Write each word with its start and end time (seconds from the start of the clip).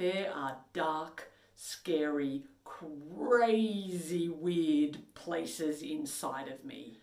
There 0.00 0.32
are 0.34 0.56
dark, 0.72 1.30
scary, 1.54 2.44
crazy, 2.64 4.30
weird 4.30 4.96
places 5.12 5.82
inside 5.82 6.48
of 6.48 6.64
me. 6.64 7.00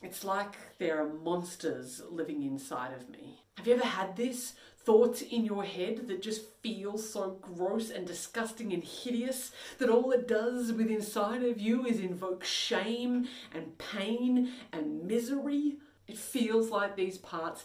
It's 0.00 0.22
like 0.22 0.54
there 0.78 1.02
are 1.02 1.12
monsters 1.12 2.00
living 2.08 2.44
inside 2.44 2.92
of 2.92 3.10
me. 3.10 3.42
Have 3.56 3.66
you 3.66 3.74
ever 3.74 3.84
had 3.84 4.14
this? 4.14 4.54
Thoughts 4.78 5.22
in 5.22 5.44
your 5.44 5.64
head 5.64 6.06
that 6.06 6.22
just 6.22 6.42
feel 6.62 6.98
so 6.98 7.36
gross 7.42 7.90
and 7.90 8.06
disgusting 8.06 8.72
and 8.72 8.84
hideous 8.84 9.50
that 9.78 9.90
all 9.90 10.12
it 10.12 10.28
does 10.28 10.70
within 10.70 10.98
inside 10.98 11.42
of 11.42 11.60
you 11.60 11.84
is 11.84 11.98
invoke 11.98 12.44
shame 12.44 13.26
and 13.52 13.76
pain 13.76 14.52
and 14.72 15.02
misery? 15.02 15.78
It 16.06 16.16
feels 16.16 16.70
like 16.70 16.94
these 16.94 17.18
parts 17.18 17.64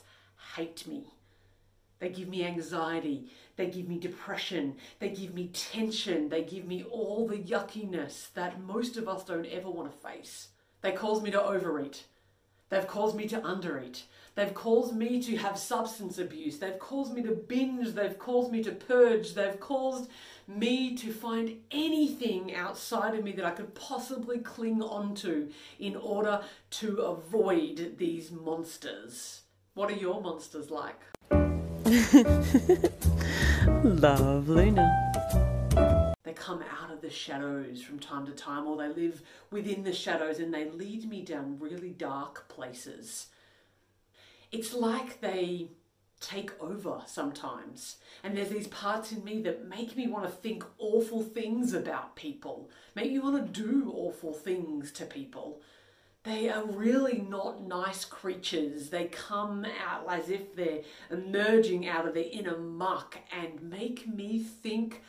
hate 0.55 0.87
me. 0.87 1.11
They 1.99 2.09
give 2.09 2.27
me 2.27 2.43
anxiety. 2.43 3.29
They 3.55 3.67
give 3.67 3.87
me 3.87 3.97
depression. 3.97 4.75
They 4.99 5.09
give 5.09 5.33
me 5.33 5.47
tension. 5.53 6.29
They 6.29 6.43
give 6.43 6.65
me 6.65 6.83
all 6.83 7.27
the 7.27 7.37
yuckiness 7.37 8.33
that 8.33 8.61
most 8.61 8.97
of 8.97 9.07
us 9.07 9.23
don't 9.23 9.45
ever 9.45 9.69
want 9.69 9.91
to 9.91 10.07
face. 10.07 10.49
They 10.81 10.91
cause 10.91 11.21
me 11.21 11.31
to 11.31 11.41
overeat. 11.41 12.05
They've 12.69 12.87
caused 12.87 13.15
me 13.15 13.27
to 13.27 13.39
undereat. 13.41 14.03
They've 14.35 14.53
caused 14.53 14.93
me 14.93 15.21
to 15.23 15.37
have 15.37 15.57
substance 15.57 16.17
abuse. 16.17 16.57
They've 16.57 16.77
caused 16.77 17.13
me 17.13 17.23
to 17.23 17.31
binge. 17.31 17.93
They've 17.93 18.19
caused 18.19 18.51
me 18.51 18.61
to 18.63 18.71
purge. 18.71 19.33
They've 19.33 19.59
caused 19.59 20.09
me 20.47 20.95
to 20.97 21.13
find 21.13 21.61
anything 21.71 22.53
outside 22.53 23.15
of 23.15 23.23
me 23.23 23.31
that 23.33 23.45
I 23.45 23.51
could 23.51 23.73
possibly 23.75 24.39
cling 24.39 24.81
onto 24.81 25.49
in 25.79 25.95
order 25.95 26.41
to 26.71 26.97
avoid 26.97 27.95
these 27.97 28.31
monsters. 28.31 29.43
What 29.73 29.89
are 29.89 29.95
your 29.95 30.21
monsters 30.21 30.69
like? 30.69 30.99
Love 33.83 34.49
Luna. 34.49 36.15
They 36.23 36.33
come 36.33 36.63
out 36.81 36.91
of 36.91 37.01
the 37.01 37.11
shadows 37.11 37.83
from 37.83 37.99
time 37.99 38.25
to 38.25 38.31
time, 38.31 38.65
or 38.65 38.75
they 38.75 38.87
live 38.87 39.21
within 39.51 39.83
the 39.83 39.93
shadows 39.93 40.39
and 40.39 40.51
they 40.51 40.67
lead 40.67 41.07
me 41.07 41.21
down 41.21 41.59
really 41.59 41.91
dark 41.91 42.47
places. 42.47 43.27
It's 44.51 44.73
like 44.73 45.21
they 45.21 45.67
take 46.19 46.59
over 46.59 47.03
sometimes. 47.05 47.97
And 48.23 48.35
there's 48.35 48.49
these 48.49 48.67
parts 48.69 49.11
in 49.11 49.23
me 49.23 49.43
that 49.43 49.69
make 49.69 49.95
me 49.95 50.07
want 50.07 50.25
to 50.25 50.31
think 50.31 50.65
awful 50.79 51.21
things 51.21 51.71
about 51.73 52.15
people, 52.15 52.71
make 52.95 53.11
me 53.11 53.19
want 53.19 53.53
to 53.53 53.61
do 53.61 53.93
awful 53.95 54.33
things 54.33 54.91
to 54.93 55.05
people. 55.05 55.61
They 56.25 56.49
are 56.49 56.65
really 56.65 57.19
not 57.19 57.67
nice 57.67 58.03
creatures. 58.03 58.89
They 58.89 59.05
come 59.05 59.63
out 59.85 60.05
as 60.09 60.31
if 60.31 60.55
they're 60.55 60.81
emerging 61.11 61.87
out 61.87 62.07
of 62.07 62.15
their 62.15 62.25
inner 62.31 62.57
muck 62.57 63.19
and 63.31 63.61
make 63.61 64.07
me 64.07 64.39
think 64.39 65.03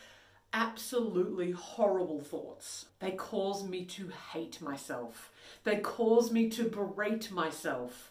absolutely 0.53 1.53
horrible 1.53 2.21
thoughts. 2.21 2.87
They 3.01 3.13
cause 3.13 3.65
me 3.67 3.87
to 3.87 4.11
hate 4.33 4.61
myself. 4.61 5.33
They 5.65 5.77
cause 5.79 6.31
me 6.31 6.51
to 6.51 6.65
berate 6.65 7.31
myself. 7.31 8.11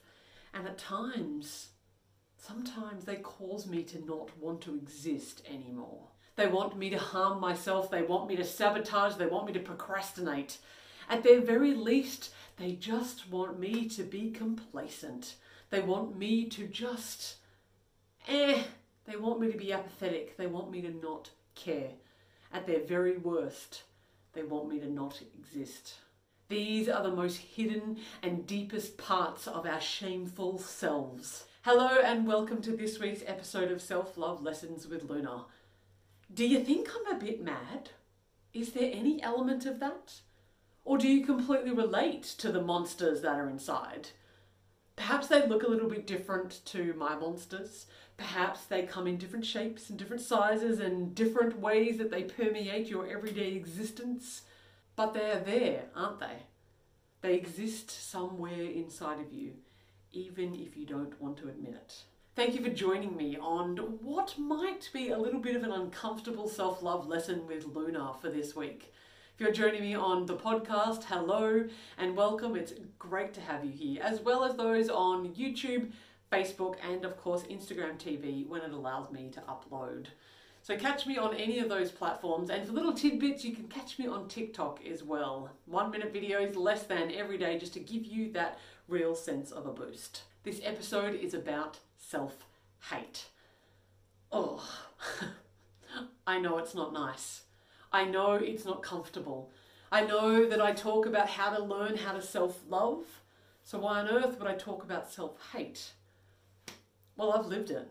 And 0.52 0.68
at 0.68 0.80
times, 0.80 1.70
sometimes 2.38 3.06
they 3.06 3.18
cause 3.18 3.68
me 3.68 3.84
to 3.84 4.04
not 4.04 4.36
want 4.40 4.62
to 4.62 4.74
exist 4.74 5.44
anymore. 5.48 6.08
They 6.38 6.48
want 6.48 6.76
me 6.76 6.90
to 6.90 6.98
harm 6.98 7.40
myself. 7.40 7.92
They 7.92 8.02
want 8.02 8.28
me 8.28 8.36
to 8.36 8.44
sabotage. 8.44 9.16
They 9.16 9.28
want 9.28 9.46
me 9.46 9.54
to 9.54 9.60
procrastinate. 9.60 10.58
At 11.08 11.24
their 11.24 11.40
very 11.40 11.76
least, 11.76 12.32
they 12.58 12.74
just 12.74 13.30
want 13.30 13.60
me 13.60 13.88
to 13.90 14.04
be 14.04 14.32
complacent. 14.32 15.36
They 15.70 15.82
want 15.82 16.18
me 16.18 16.46
to 16.50 16.68
just, 16.68 17.36
eh, 18.28 18.64
they 19.06 19.18
want 19.18 19.40
me 19.40 19.52
to 19.52 19.58
be 19.58 19.74
apathetic. 19.74 20.38
They 20.38 20.48
want 20.48 20.72
me 20.72 20.82
to 20.82 20.92
not 20.92 21.32
care. 21.54 21.92
At 22.54 22.68
their 22.68 22.84
very 22.84 23.18
worst, 23.18 23.84
they 24.34 24.44
want 24.44 24.70
me 24.70 24.80
to 24.80 24.90
not 24.90 25.22
exist. 25.38 25.96
These 26.48 26.88
are 26.88 27.04
the 27.04 27.16
most 27.16 27.38
hidden 27.38 27.98
and 28.22 28.46
deepest 28.46 28.98
parts 28.98 29.48
of 29.48 29.66
our 29.66 29.82
shameful 29.82 30.60
selves. 30.60 31.46
Hello, 31.64 32.00
and 32.04 32.28
welcome 32.28 32.62
to 32.62 32.78
this 32.78 33.00
week's 33.00 33.24
episode 33.26 33.72
of 33.72 33.82
Self 33.82 34.18
Love 34.18 34.44
Lessons 34.44 34.88
with 34.88 35.10
Luna. 35.10 35.46
Do 36.34 36.48
you 36.48 36.64
think 36.64 36.88
I'm 36.90 37.16
a 37.16 37.20
bit 37.20 37.44
mad? 37.44 37.90
Is 38.54 38.74
there 38.74 38.92
any 38.94 39.22
element 39.22 39.66
of 39.66 39.80
that? 39.80 40.22
Or 40.86 41.00
do 41.00 41.08
you 41.08 41.26
completely 41.26 41.72
relate 41.72 42.24
to 42.38 42.52
the 42.52 42.62
monsters 42.62 43.22
that 43.22 43.36
are 43.40 43.50
inside? 43.50 44.10
Perhaps 44.96 45.28
they 45.28 45.46
look 45.46 45.64
a 45.64 45.68
little 45.68 45.90
bit 45.90 46.08
different 46.08 46.64
to 46.66 46.94
my 46.94 47.16
monsters. 47.16 47.88
Perhaps 48.18 48.66
they 48.66 48.84
come 48.84 49.08
in 49.08 49.18
different 49.18 49.46
shapes 49.46 49.90
and 49.90 50.00
different 50.00 50.22
sizes 50.22 50.80
and 50.80 51.14
different 51.14 51.60
ways 51.60 51.98
that 51.98 52.12
they 52.12 52.24
permeate 52.24 52.88
your 52.88 53.08
everyday 53.08 53.54
existence. 53.54 54.44
But 54.96 55.14
they're 55.14 55.40
there, 55.42 55.86
aren't 55.96 56.20
they? 56.20 56.44
They 57.22 57.34
exist 57.34 57.90
somewhere 57.90 58.54
inside 58.54 59.20
of 59.20 59.34
you, 59.34 59.54
even 60.14 60.54
if 60.54 60.78
you 60.78 60.86
don't 60.86 61.20
want 61.20 61.38
to 61.38 61.50
admit 61.50 61.74
it. 61.74 62.04
Thank 62.36 62.54
you 62.54 62.64
for 62.64 62.70
joining 62.70 63.18
me 63.18 63.38
on 63.38 63.78
what 64.02 64.38
might 64.38 64.90
be 64.94 65.10
a 65.10 65.18
little 65.18 65.40
bit 65.40 65.56
of 65.56 65.64
an 65.64 65.72
uncomfortable 65.72 66.48
self 66.48 66.84
love 66.84 67.08
lesson 67.08 67.48
with 67.48 67.66
Luna 67.66 68.14
for 68.22 68.30
this 68.30 68.56
week. 68.56 68.94
If 69.36 69.42
you're 69.42 69.52
joining 69.52 69.82
me 69.82 69.96
on 69.96 70.26
the 70.26 70.38
podcast, 70.38 71.04
hello 71.04 71.68
and 71.98 72.16
welcome. 72.16 72.56
It's 72.56 72.72
great 72.98 73.34
to 73.34 73.42
have 73.42 73.66
you 73.66 73.72
here, 73.72 74.02
as 74.02 74.22
well 74.22 74.46
as 74.46 74.56
those 74.56 74.88
on 74.88 75.34
YouTube, 75.34 75.92
Facebook, 76.32 76.78
and 76.82 77.04
of 77.04 77.18
course 77.18 77.44
Instagram 77.44 77.98
TV 77.98 78.48
when 78.48 78.62
it 78.62 78.72
allows 78.72 79.12
me 79.12 79.30
to 79.34 79.42
upload. 79.42 80.06
So 80.62 80.78
catch 80.78 81.06
me 81.06 81.18
on 81.18 81.36
any 81.36 81.60
of 81.60 81.68
those 81.68 81.92
platforms, 81.92 82.50
and 82.50 82.66
for 82.66 82.72
little 82.72 82.94
tidbits, 82.94 83.44
you 83.44 83.54
can 83.54 83.68
catch 83.68 84.00
me 84.00 84.08
on 84.08 84.30
TikTok 84.30 84.80
as 84.90 85.04
well. 85.04 85.50
One 85.66 85.92
minute 85.92 86.14
videos, 86.14 86.56
less 86.56 86.84
than 86.84 87.12
every 87.12 87.38
day, 87.38 87.60
just 87.60 87.74
to 87.74 87.82
give 87.82 88.06
you 88.06 88.32
that 88.32 88.58
real 88.88 89.16
sense 89.16 89.52
of 89.52 89.66
a 89.66 89.74
boost. 89.74 90.22
This 90.46 90.62
episode 90.64 91.14
is 91.14 91.34
about 91.34 91.80
self 91.98 92.38
hate. 92.90 93.26
Oh, 94.32 94.66
I 96.26 96.40
know 96.40 96.58
it's 96.58 96.74
not 96.74 96.94
nice. 96.94 97.42
I 97.96 98.04
know 98.04 98.34
it's 98.34 98.66
not 98.66 98.84
comfortable. 98.84 99.52
I 99.90 100.02
know 100.02 100.50
that 100.50 100.60
I 100.60 100.74
talk 100.74 101.06
about 101.06 101.30
how 101.30 101.56
to 101.56 101.64
learn 101.64 101.96
how 101.96 102.12
to 102.12 102.22
self 102.22 102.60
love. 102.68 103.06
So, 103.64 103.80
why 103.80 104.02
on 104.02 104.10
earth 104.10 104.38
would 104.38 104.50
I 104.50 104.56
talk 104.56 104.84
about 104.84 105.10
self 105.10 105.38
hate? 105.54 105.94
Well, 107.16 107.32
I've 107.32 107.46
lived 107.46 107.72
it. 107.72 107.90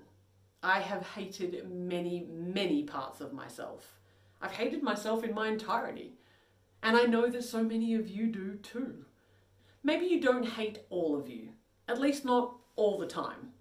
I 0.62 0.80
have 0.80 1.06
hated 1.14 1.70
many, 1.70 2.26
many 2.30 2.82
parts 2.82 3.22
of 3.22 3.32
myself. 3.32 3.98
I've 4.42 4.52
hated 4.52 4.82
myself 4.82 5.24
in 5.24 5.34
my 5.34 5.48
entirety. 5.48 6.12
And 6.82 6.98
I 6.98 7.04
know 7.04 7.30
that 7.30 7.44
so 7.44 7.62
many 7.62 7.94
of 7.94 8.06
you 8.06 8.26
do 8.26 8.56
too. 8.56 9.06
Maybe 9.82 10.04
you 10.04 10.20
don't 10.20 10.46
hate 10.46 10.80
all 10.90 11.18
of 11.18 11.30
you, 11.30 11.48
at 11.88 11.98
least 11.98 12.26
not 12.26 12.56
all 12.76 12.98
the 12.98 13.06
time. 13.06 13.52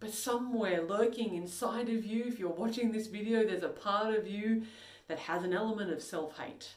But 0.00 0.12
somewhere 0.12 0.82
lurking 0.82 1.36
inside 1.36 1.88
of 1.90 2.04
you, 2.04 2.24
if 2.26 2.40
you're 2.40 2.48
watching 2.48 2.90
this 2.90 3.06
video, 3.06 3.44
there's 3.44 3.62
a 3.62 3.68
part 3.68 4.16
of 4.16 4.26
you 4.26 4.62
that 5.10 5.18
has 5.18 5.42
an 5.42 5.52
element 5.52 5.92
of 5.92 6.00
self 6.02 6.38
hate. 6.38 6.76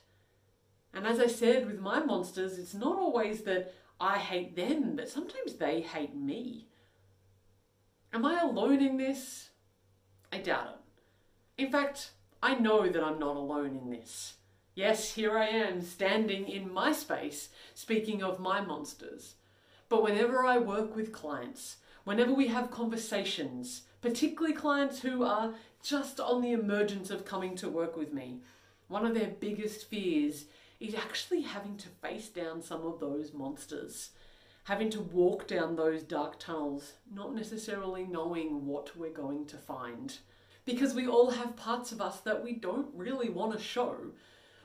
And 0.91 1.05
as 1.05 1.19
I 1.19 1.27
said 1.27 1.67
with 1.67 1.79
my 1.79 1.99
monsters, 1.99 2.57
it's 2.57 2.73
not 2.73 2.97
always 2.97 3.43
that 3.43 3.73
I 3.99 4.17
hate 4.17 4.55
them, 4.55 4.95
but 4.95 5.07
sometimes 5.07 5.53
they 5.53 5.81
hate 5.81 6.15
me. 6.15 6.67
Am 8.11 8.25
I 8.25 8.41
alone 8.41 8.81
in 8.81 8.97
this? 8.97 9.49
I 10.31 10.39
doubt 10.39 10.79
it. 11.57 11.63
In 11.63 11.71
fact, 11.71 12.11
I 12.41 12.55
know 12.55 12.89
that 12.89 13.03
I'm 13.03 13.19
not 13.19 13.35
alone 13.35 13.79
in 13.81 13.91
this. 13.91 14.33
Yes, 14.73 15.13
here 15.13 15.37
I 15.37 15.45
am, 15.45 15.83
standing 15.83 16.47
in 16.47 16.73
my 16.73 16.91
space, 16.91 17.49
speaking 17.75 18.23
of 18.23 18.39
my 18.39 18.61
monsters. 18.61 19.35
But 19.89 20.01
whenever 20.01 20.43
I 20.43 20.57
work 20.57 20.95
with 20.95 21.13
clients, 21.13 21.77
whenever 22.03 22.33
we 22.33 22.47
have 22.47 22.71
conversations, 22.71 23.83
particularly 24.03 24.53
clients 24.53 24.99
who 24.99 25.23
are 25.23 25.53
just 25.81 26.19
on 26.19 26.41
the 26.41 26.51
emergence 26.51 27.09
of 27.09 27.23
coming 27.23 27.55
to 27.55 27.69
work 27.69 27.95
with 27.95 28.11
me, 28.11 28.41
one 28.89 29.05
of 29.05 29.15
their 29.15 29.29
biggest 29.39 29.89
fears 29.89 30.43
is 30.81 30.93
actually 30.93 31.41
having 31.41 31.77
to 31.77 31.87
face 31.87 32.27
down 32.27 32.61
some 32.61 32.85
of 32.85 32.99
those 32.99 33.31
monsters, 33.31 34.09
having 34.65 34.89
to 34.89 34.99
walk 34.99 35.47
down 35.47 35.77
those 35.77 36.03
dark 36.03 36.37
tunnels, 36.37 36.93
not 37.13 37.33
necessarily 37.33 38.03
knowing 38.03 38.65
what 38.65 38.95
we're 38.97 39.09
going 39.09 39.45
to 39.45 39.55
find. 39.55 40.17
Because 40.65 40.93
we 40.93 41.07
all 41.07 41.31
have 41.31 41.55
parts 41.55 41.93
of 41.93 42.01
us 42.01 42.19
that 42.19 42.43
we 42.43 42.51
don't 42.51 42.89
really 42.93 43.29
want 43.29 43.53
to 43.53 43.63
show. 43.63 43.95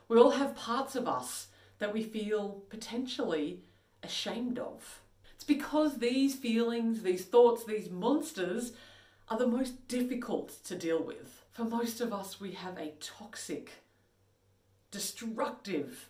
We 0.09 0.17
all 0.17 0.31
have 0.31 0.53
parts 0.53 0.97
of 0.97 1.07
us 1.07 1.47
that 1.77 1.93
we 1.93 2.03
feel 2.03 2.61
potentially 2.69 3.61
ashamed 4.03 4.59
of. 4.59 4.99
It's 5.33 5.45
because 5.45 5.99
these 5.99 6.35
feelings, 6.35 7.03
these 7.03 7.23
thoughts, 7.23 7.63
these 7.63 7.89
monsters 7.89 8.73
are 9.29 9.37
the 9.37 9.47
most 9.47 9.87
difficult 9.87 10.63
to 10.65 10.75
deal 10.75 11.01
with. 11.01 11.43
For 11.51 11.63
most 11.63 12.01
of 12.01 12.11
us, 12.11 12.39
we 12.39 12.51
have 12.51 12.77
a 12.77 12.93
toxic, 12.99 13.71
destructive, 14.91 16.09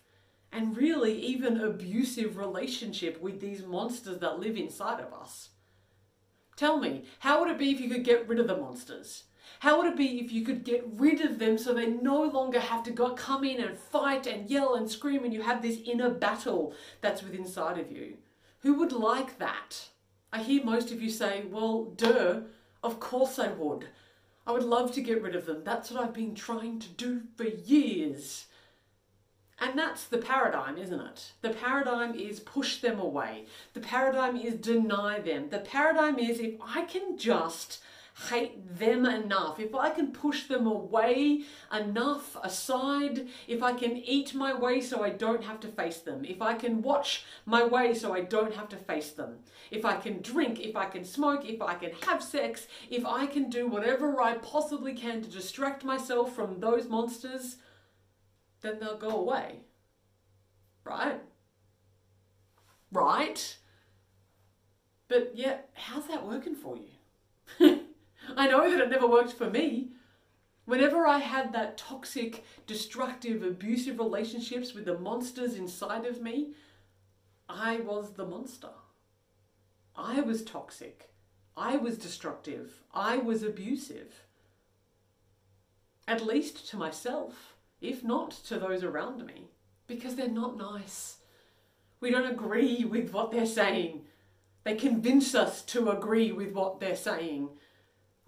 and 0.52 0.76
really 0.76 1.14
even 1.20 1.60
abusive 1.60 2.36
relationship 2.36 3.20
with 3.20 3.40
these 3.40 3.64
monsters 3.64 4.18
that 4.18 4.40
live 4.40 4.56
inside 4.56 5.00
of 5.00 5.12
us. 5.12 5.50
Tell 6.56 6.78
me, 6.78 7.04
how 7.20 7.40
would 7.40 7.50
it 7.50 7.58
be 7.58 7.70
if 7.70 7.80
you 7.80 7.88
could 7.88 8.04
get 8.04 8.28
rid 8.28 8.38
of 8.38 8.46
the 8.46 8.56
monsters? 8.56 9.24
How 9.60 9.78
would 9.78 9.92
it 9.92 9.96
be 9.96 10.20
if 10.20 10.32
you 10.32 10.44
could 10.44 10.64
get 10.64 10.84
rid 10.94 11.20
of 11.20 11.38
them 11.38 11.58
so 11.58 11.74
they 11.74 11.86
no 11.86 12.22
longer 12.22 12.60
have 12.60 12.82
to 12.84 12.90
go 12.90 13.14
come 13.14 13.44
in 13.44 13.60
and 13.60 13.76
fight 13.76 14.26
and 14.26 14.48
yell 14.48 14.74
and 14.74 14.90
scream 14.90 15.24
and 15.24 15.34
you 15.34 15.42
have 15.42 15.60
this 15.60 15.78
inner 15.84 16.10
battle 16.10 16.74
that's 17.00 17.22
within 17.22 17.42
inside 17.42 17.78
of 17.78 17.90
you? 17.90 18.16
Who 18.60 18.74
would 18.74 18.92
like 18.92 19.38
that? 19.38 19.88
I 20.32 20.42
hear 20.42 20.64
most 20.64 20.92
of 20.92 21.02
you 21.02 21.10
say, 21.10 21.44
well, 21.50 21.86
duh, 21.96 22.40
of 22.82 23.00
course 23.00 23.38
I 23.38 23.48
would. 23.48 23.86
I 24.46 24.52
would 24.52 24.64
love 24.64 24.92
to 24.92 25.02
get 25.02 25.22
rid 25.22 25.36
of 25.36 25.46
them. 25.46 25.62
That's 25.64 25.90
what 25.90 26.02
I've 26.02 26.14
been 26.14 26.34
trying 26.34 26.78
to 26.80 26.88
do 26.88 27.22
for 27.36 27.44
years. 27.44 28.46
And 29.60 29.78
that's 29.78 30.04
the 30.04 30.18
paradigm, 30.18 30.78
isn't 30.78 31.00
it? 31.00 31.32
The 31.42 31.50
paradigm 31.50 32.14
is 32.14 32.40
push 32.40 32.80
them 32.80 32.98
away. 32.98 33.44
The 33.74 33.80
paradigm 33.80 34.36
is 34.36 34.54
deny 34.54 35.20
them. 35.20 35.50
The 35.50 35.58
paradigm 35.58 36.18
is 36.18 36.40
if 36.40 36.54
I 36.62 36.84
can 36.84 37.18
just 37.18 37.82
hate 38.28 38.78
them 38.78 39.06
enough, 39.06 39.58
if 39.58 39.74
I 39.74 39.90
can 39.90 40.12
push 40.12 40.44
them 40.44 40.66
away 40.66 41.44
enough 41.72 42.36
aside, 42.42 43.28
if 43.48 43.62
I 43.62 43.72
can 43.72 43.96
eat 43.96 44.34
my 44.34 44.52
way 44.52 44.80
so 44.80 45.02
I 45.02 45.10
don't 45.10 45.44
have 45.44 45.60
to 45.60 45.68
face 45.68 45.98
them, 45.98 46.24
if 46.24 46.42
I 46.42 46.54
can 46.54 46.82
watch 46.82 47.24
my 47.46 47.64
way 47.64 47.94
so 47.94 48.12
I 48.12 48.20
don't 48.20 48.54
have 48.54 48.68
to 48.70 48.76
face 48.76 49.10
them, 49.10 49.38
if 49.70 49.84
I 49.84 49.96
can 49.96 50.20
drink, 50.20 50.60
if 50.60 50.76
I 50.76 50.86
can 50.86 51.04
smoke, 51.04 51.48
if 51.48 51.62
I 51.62 51.74
can 51.74 51.92
have 52.06 52.22
sex, 52.22 52.66
if 52.90 53.06
I 53.06 53.26
can 53.26 53.48
do 53.48 53.66
whatever 53.66 54.20
I 54.20 54.34
possibly 54.34 54.94
can 54.94 55.22
to 55.22 55.30
distract 55.30 55.84
myself 55.84 56.34
from 56.34 56.60
those 56.60 56.88
monsters, 56.88 57.56
then 58.60 58.78
they'll 58.80 58.98
go 58.98 59.10
away. 59.10 59.60
Right? 60.84 61.20
Right? 62.92 63.56
But 65.08 65.32
yet, 65.34 65.70
how's 65.74 66.06
that 66.08 66.26
working 66.26 66.54
for 66.54 66.76
you? 66.76 67.80
I 68.36 68.46
know 68.48 68.70
that 68.70 68.80
it 68.80 68.90
never 68.90 69.06
worked 69.06 69.32
for 69.32 69.50
me. 69.50 69.90
Whenever 70.64 71.06
I 71.06 71.18
had 71.18 71.52
that 71.52 71.76
toxic, 71.76 72.44
destructive, 72.66 73.42
abusive 73.42 73.98
relationships 73.98 74.74
with 74.74 74.84
the 74.84 74.98
monsters 74.98 75.54
inside 75.54 76.06
of 76.06 76.22
me, 76.22 76.52
I 77.48 77.80
was 77.80 78.12
the 78.12 78.26
monster. 78.26 78.70
I 79.96 80.20
was 80.20 80.44
toxic. 80.44 81.10
I 81.56 81.76
was 81.76 81.98
destructive. 81.98 82.82
I 82.94 83.16
was 83.16 83.42
abusive. 83.42 84.24
At 86.06 86.24
least 86.24 86.68
to 86.70 86.76
myself, 86.76 87.56
if 87.80 88.04
not 88.04 88.30
to 88.30 88.58
those 88.58 88.84
around 88.84 89.26
me, 89.26 89.48
because 89.86 90.14
they're 90.14 90.28
not 90.28 90.56
nice. 90.56 91.16
We 92.00 92.10
don't 92.10 92.30
agree 92.30 92.84
with 92.84 93.12
what 93.12 93.30
they're 93.30 93.46
saying. 93.46 94.02
They 94.64 94.76
convince 94.76 95.34
us 95.34 95.62
to 95.62 95.90
agree 95.90 96.32
with 96.32 96.52
what 96.52 96.80
they're 96.80 96.96
saying 96.96 97.50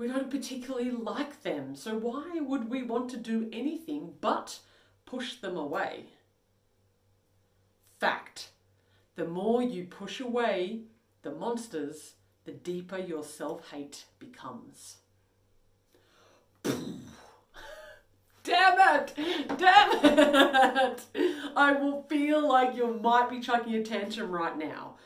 we 0.02 0.08
don't 0.08 0.32
particularly 0.32 0.90
like 0.90 1.44
them, 1.44 1.76
so 1.76 1.96
why 1.96 2.40
would 2.40 2.68
we 2.68 2.82
want 2.82 3.08
to 3.08 3.16
do 3.16 3.48
anything 3.52 4.14
but 4.20 4.58
push 5.06 5.36
them 5.36 5.56
away? 5.56 6.06
Fact. 8.00 8.48
The 9.14 9.26
more 9.26 9.62
you 9.62 9.84
push 9.84 10.18
away 10.18 10.80
the 11.22 11.30
monsters, 11.30 12.14
the 12.44 12.50
deeper 12.50 12.98
your 12.98 13.22
self 13.22 13.70
hate 13.70 14.06
becomes. 14.18 14.96
Damn 16.64 16.96
it! 18.42 19.12
Damn 19.56 20.00
it! 20.02 21.04
I 21.54 21.74
will 21.74 22.02
feel 22.08 22.48
like 22.48 22.74
you 22.74 22.98
might 23.00 23.30
be 23.30 23.38
chucking 23.38 23.76
a 23.76 23.84
tantrum 23.84 24.32
right 24.32 24.58
now. 24.58 24.96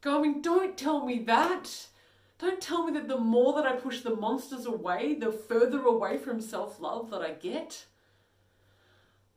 Going, 0.00 0.40
don't 0.40 0.78
tell 0.78 1.04
me 1.04 1.18
that. 1.24 1.88
Don't 2.42 2.60
tell 2.60 2.84
me 2.84 2.92
that 2.94 3.06
the 3.06 3.18
more 3.18 3.52
that 3.54 3.66
I 3.66 3.76
push 3.76 4.00
the 4.00 4.16
monsters 4.16 4.66
away, 4.66 5.14
the 5.14 5.30
further 5.30 5.84
away 5.84 6.18
from 6.18 6.40
self 6.40 6.80
love 6.80 7.08
that 7.10 7.22
I 7.22 7.34
get. 7.34 7.86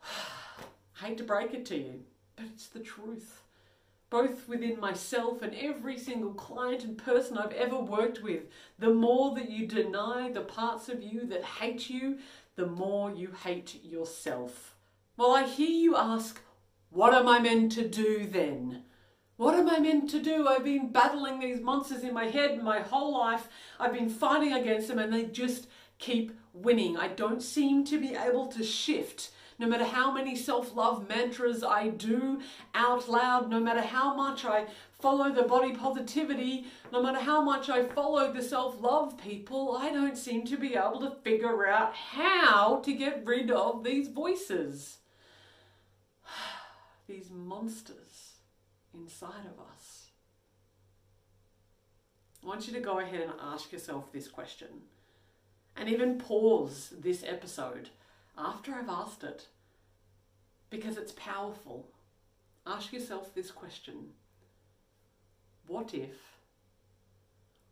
I 0.03 1.05
hate 1.05 1.19
to 1.19 1.23
break 1.23 1.53
it 1.53 1.67
to 1.67 1.77
you, 1.77 1.99
but 2.35 2.47
it's 2.51 2.65
the 2.65 2.79
truth. 2.79 3.43
Both 4.09 4.47
within 4.47 4.79
myself 4.79 5.43
and 5.43 5.53
every 5.53 5.99
single 5.99 6.33
client 6.33 6.83
and 6.83 6.97
person 6.97 7.37
I've 7.37 7.51
ever 7.51 7.77
worked 7.77 8.23
with, 8.23 8.45
the 8.79 8.91
more 8.91 9.35
that 9.35 9.51
you 9.51 9.67
deny 9.67 10.31
the 10.31 10.41
parts 10.41 10.89
of 10.89 11.03
you 11.03 11.27
that 11.27 11.43
hate 11.43 11.91
you, 11.91 12.17
the 12.55 12.65
more 12.65 13.11
you 13.11 13.29
hate 13.43 13.83
yourself. 13.83 14.73
Well, 15.15 15.35
I 15.35 15.43
hear 15.43 15.69
you 15.69 15.95
ask, 15.95 16.41
what 16.89 17.13
am 17.13 17.27
I 17.27 17.37
meant 17.37 17.71
to 17.73 17.87
do 17.87 18.25
then? 18.25 18.81
What 19.37 19.55
am 19.55 19.69
I 19.69 19.79
meant 19.79 20.09
to 20.11 20.21
do? 20.21 20.47
I've 20.47 20.63
been 20.63 20.91
battling 20.91 21.39
these 21.39 21.59
monsters 21.59 22.03
in 22.03 22.13
my 22.13 22.25
head 22.25 22.63
my 22.63 22.79
whole 22.79 23.13
life. 23.13 23.49
I've 23.79 23.93
been 23.93 24.09
fighting 24.09 24.53
against 24.53 24.87
them 24.87 24.97
and 24.97 25.11
they 25.11 25.25
just 25.25 25.67
keep 25.99 26.31
winning. 26.53 26.95
I 26.95 27.09
don't 27.09 27.43
seem 27.43 27.83
to 27.85 27.99
be 27.99 28.15
able 28.15 28.47
to 28.47 28.63
shift. 28.63 29.31
No 29.59 29.67
matter 29.67 29.85
how 29.85 30.11
many 30.11 30.35
self 30.37 30.73
love 30.75 31.07
mantras 31.09 31.63
I 31.63 31.89
do 31.89 32.41
out 32.73 33.09
loud, 33.09 33.49
no 33.49 33.59
matter 33.59 33.81
how 33.81 34.13
much 34.13 34.45
I 34.45 34.67
follow 34.99 35.31
the 35.31 35.43
body 35.43 35.73
positivity, 35.73 36.67
no 36.91 37.01
matter 37.01 37.19
how 37.19 37.41
much 37.41 37.69
I 37.69 37.83
follow 37.83 38.31
the 38.31 38.41
self 38.41 38.81
love 38.81 39.17
people, 39.17 39.77
I 39.77 39.91
don't 39.91 40.17
seem 40.17 40.45
to 40.45 40.57
be 40.57 40.75
able 40.75 41.01
to 41.01 41.15
figure 41.23 41.67
out 41.67 41.93
how 41.93 42.81
to 42.85 42.93
get 42.93 43.25
rid 43.25 43.51
of 43.51 43.83
these 43.83 44.07
voices. 44.07 44.99
these 47.07 47.29
monsters 47.31 48.04
inside 49.00 49.45
of 49.45 49.59
us. 49.74 50.07
I 52.44 52.47
want 52.47 52.68
you 52.68 52.74
to 52.74 52.80
go 52.80 53.00
ahead 53.00 53.21
and 53.21 53.33
ask 53.42 53.71
yourself 53.71 54.12
this 54.12 54.27
question 54.27 54.68
and 55.75 55.89
even 55.89 56.18
pause 56.18 56.94
this 56.97 57.24
episode 57.24 57.89
after 58.38 58.74
I've 58.74 58.89
asked 58.89 59.24
it 59.24 59.47
because 60.69 60.97
it's 60.97 61.13
powerful. 61.13 61.89
Ask 62.68 62.94
yourself 62.94 63.33
this 63.33 63.51
question 63.51 64.12
What 65.68 65.94
if 65.94 66.15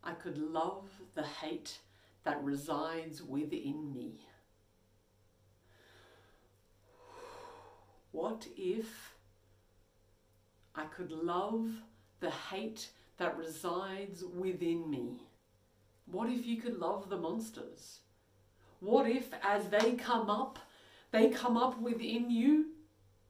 I 0.04 0.14
could 0.14 0.38
love 0.38 0.90
the 1.16 1.24
hate 1.24 1.80
that 2.24 2.44
resides 2.44 3.22
within 3.22 3.94
me? 3.94 4.22
What 8.12 8.48
if 8.56 9.13
I 10.76 10.86
could 10.86 11.12
love 11.12 11.70
the 12.20 12.32
hate 12.32 12.90
that 13.18 13.38
resides 13.38 14.24
within 14.24 14.90
me? 14.90 15.22
What 16.06 16.30
if 16.30 16.46
you 16.46 16.58
could 16.58 16.80
love 16.80 17.10
the 17.10 17.18
monsters? 17.18 18.00
What 18.80 19.08
if, 19.08 19.30
as 19.44 19.70
they 19.70 19.94
come 19.94 20.30
up, 20.30 20.60
they 21.12 21.30
come 21.30 21.58
up 21.58 21.80
within 21.80 22.30
you, 22.30 22.72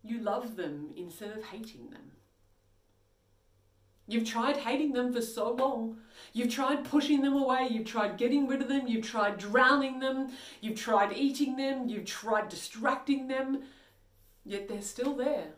you 0.01 0.19
love 0.19 0.55
them 0.55 0.91
instead 0.95 1.37
of 1.37 1.43
hating 1.43 1.89
them? 1.91 2.13
You've 4.07 4.27
tried 4.27 4.57
hating 4.57 4.93
them 4.93 5.13
for 5.13 5.21
so 5.21 5.51
long. 5.51 5.97
You've 6.33 6.53
tried 6.53 6.83
pushing 6.83 7.21
them 7.21 7.35
away. 7.35 7.69
You've 7.71 7.85
tried 7.85 8.17
getting 8.17 8.47
rid 8.47 8.61
of 8.61 8.67
them. 8.67 8.85
You've 8.85 9.05
tried 9.05 9.37
drowning 9.37 9.99
them. 9.99 10.31
You've 10.59 10.79
tried 10.79 11.13
eating 11.13 11.55
them. 11.55 11.87
You've 11.87 12.05
tried 12.05 12.49
distracting 12.49 13.27
them. 13.27 13.63
Yet 14.43 14.67
they're 14.67 14.81
still 14.81 15.15
there. 15.15 15.53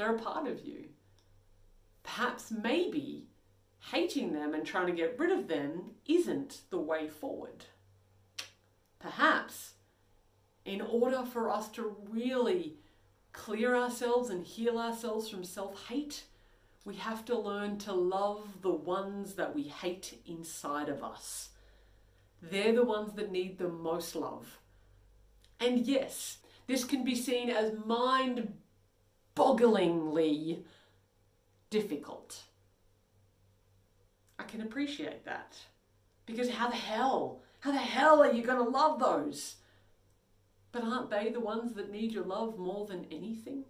They're 0.00 0.16
a 0.16 0.18
part 0.18 0.46
of 0.46 0.64
you. 0.64 0.86
Perhaps, 2.02 2.50
maybe, 2.50 3.26
hating 3.90 4.32
them 4.32 4.54
and 4.54 4.64
trying 4.64 4.86
to 4.86 4.94
get 4.94 5.18
rid 5.18 5.30
of 5.30 5.46
them 5.46 5.90
isn't 6.06 6.62
the 6.70 6.80
way 6.80 7.06
forward. 7.06 7.66
Perhaps, 8.98 9.74
in 10.64 10.80
order 10.80 11.22
for 11.30 11.50
us 11.50 11.68
to 11.72 11.94
really 12.08 12.78
clear 13.32 13.76
ourselves 13.76 14.30
and 14.30 14.42
heal 14.42 14.78
ourselves 14.78 15.28
from 15.28 15.44
self 15.44 15.88
hate, 15.88 16.24
we 16.86 16.94
have 16.94 17.26
to 17.26 17.38
learn 17.38 17.76
to 17.80 17.92
love 17.92 18.62
the 18.62 18.72
ones 18.72 19.34
that 19.34 19.54
we 19.54 19.64
hate 19.64 20.18
inside 20.24 20.88
of 20.88 21.04
us. 21.04 21.50
They're 22.40 22.72
the 22.72 22.84
ones 22.86 23.12
that 23.16 23.30
need 23.30 23.58
the 23.58 23.68
most 23.68 24.16
love. 24.16 24.60
And 25.60 25.86
yes, 25.86 26.38
this 26.66 26.84
can 26.84 27.04
be 27.04 27.14
seen 27.14 27.50
as 27.50 27.74
mind 27.84 28.54
bogglingly 29.34 30.62
difficult. 31.70 32.42
I 34.38 34.44
can 34.44 34.60
appreciate 34.60 35.24
that. 35.24 35.56
Because 36.26 36.50
how 36.50 36.68
the 36.68 36.76
hell, 36.76 37.40
how 37.60 37.72
the 37.72 37.78
hell 37.78 38.22
are 38.22 38.32
you 38.32 38.42
going 38.42 38.62
to 38.62 38.70
love 38.70 38.98
those? 38.98 39.56
But 40.72 40.84
aren't 40.84 41.10
they 41.10 41.30
the 41.30 41.40
ones 41.40 41.74
that 41.74 41.90
need 41.90 42.12
your 42.12 42.24
love 42.24 42.58
more 42.58 42.86
than 42.86 43.06
anything? 43.10 43.64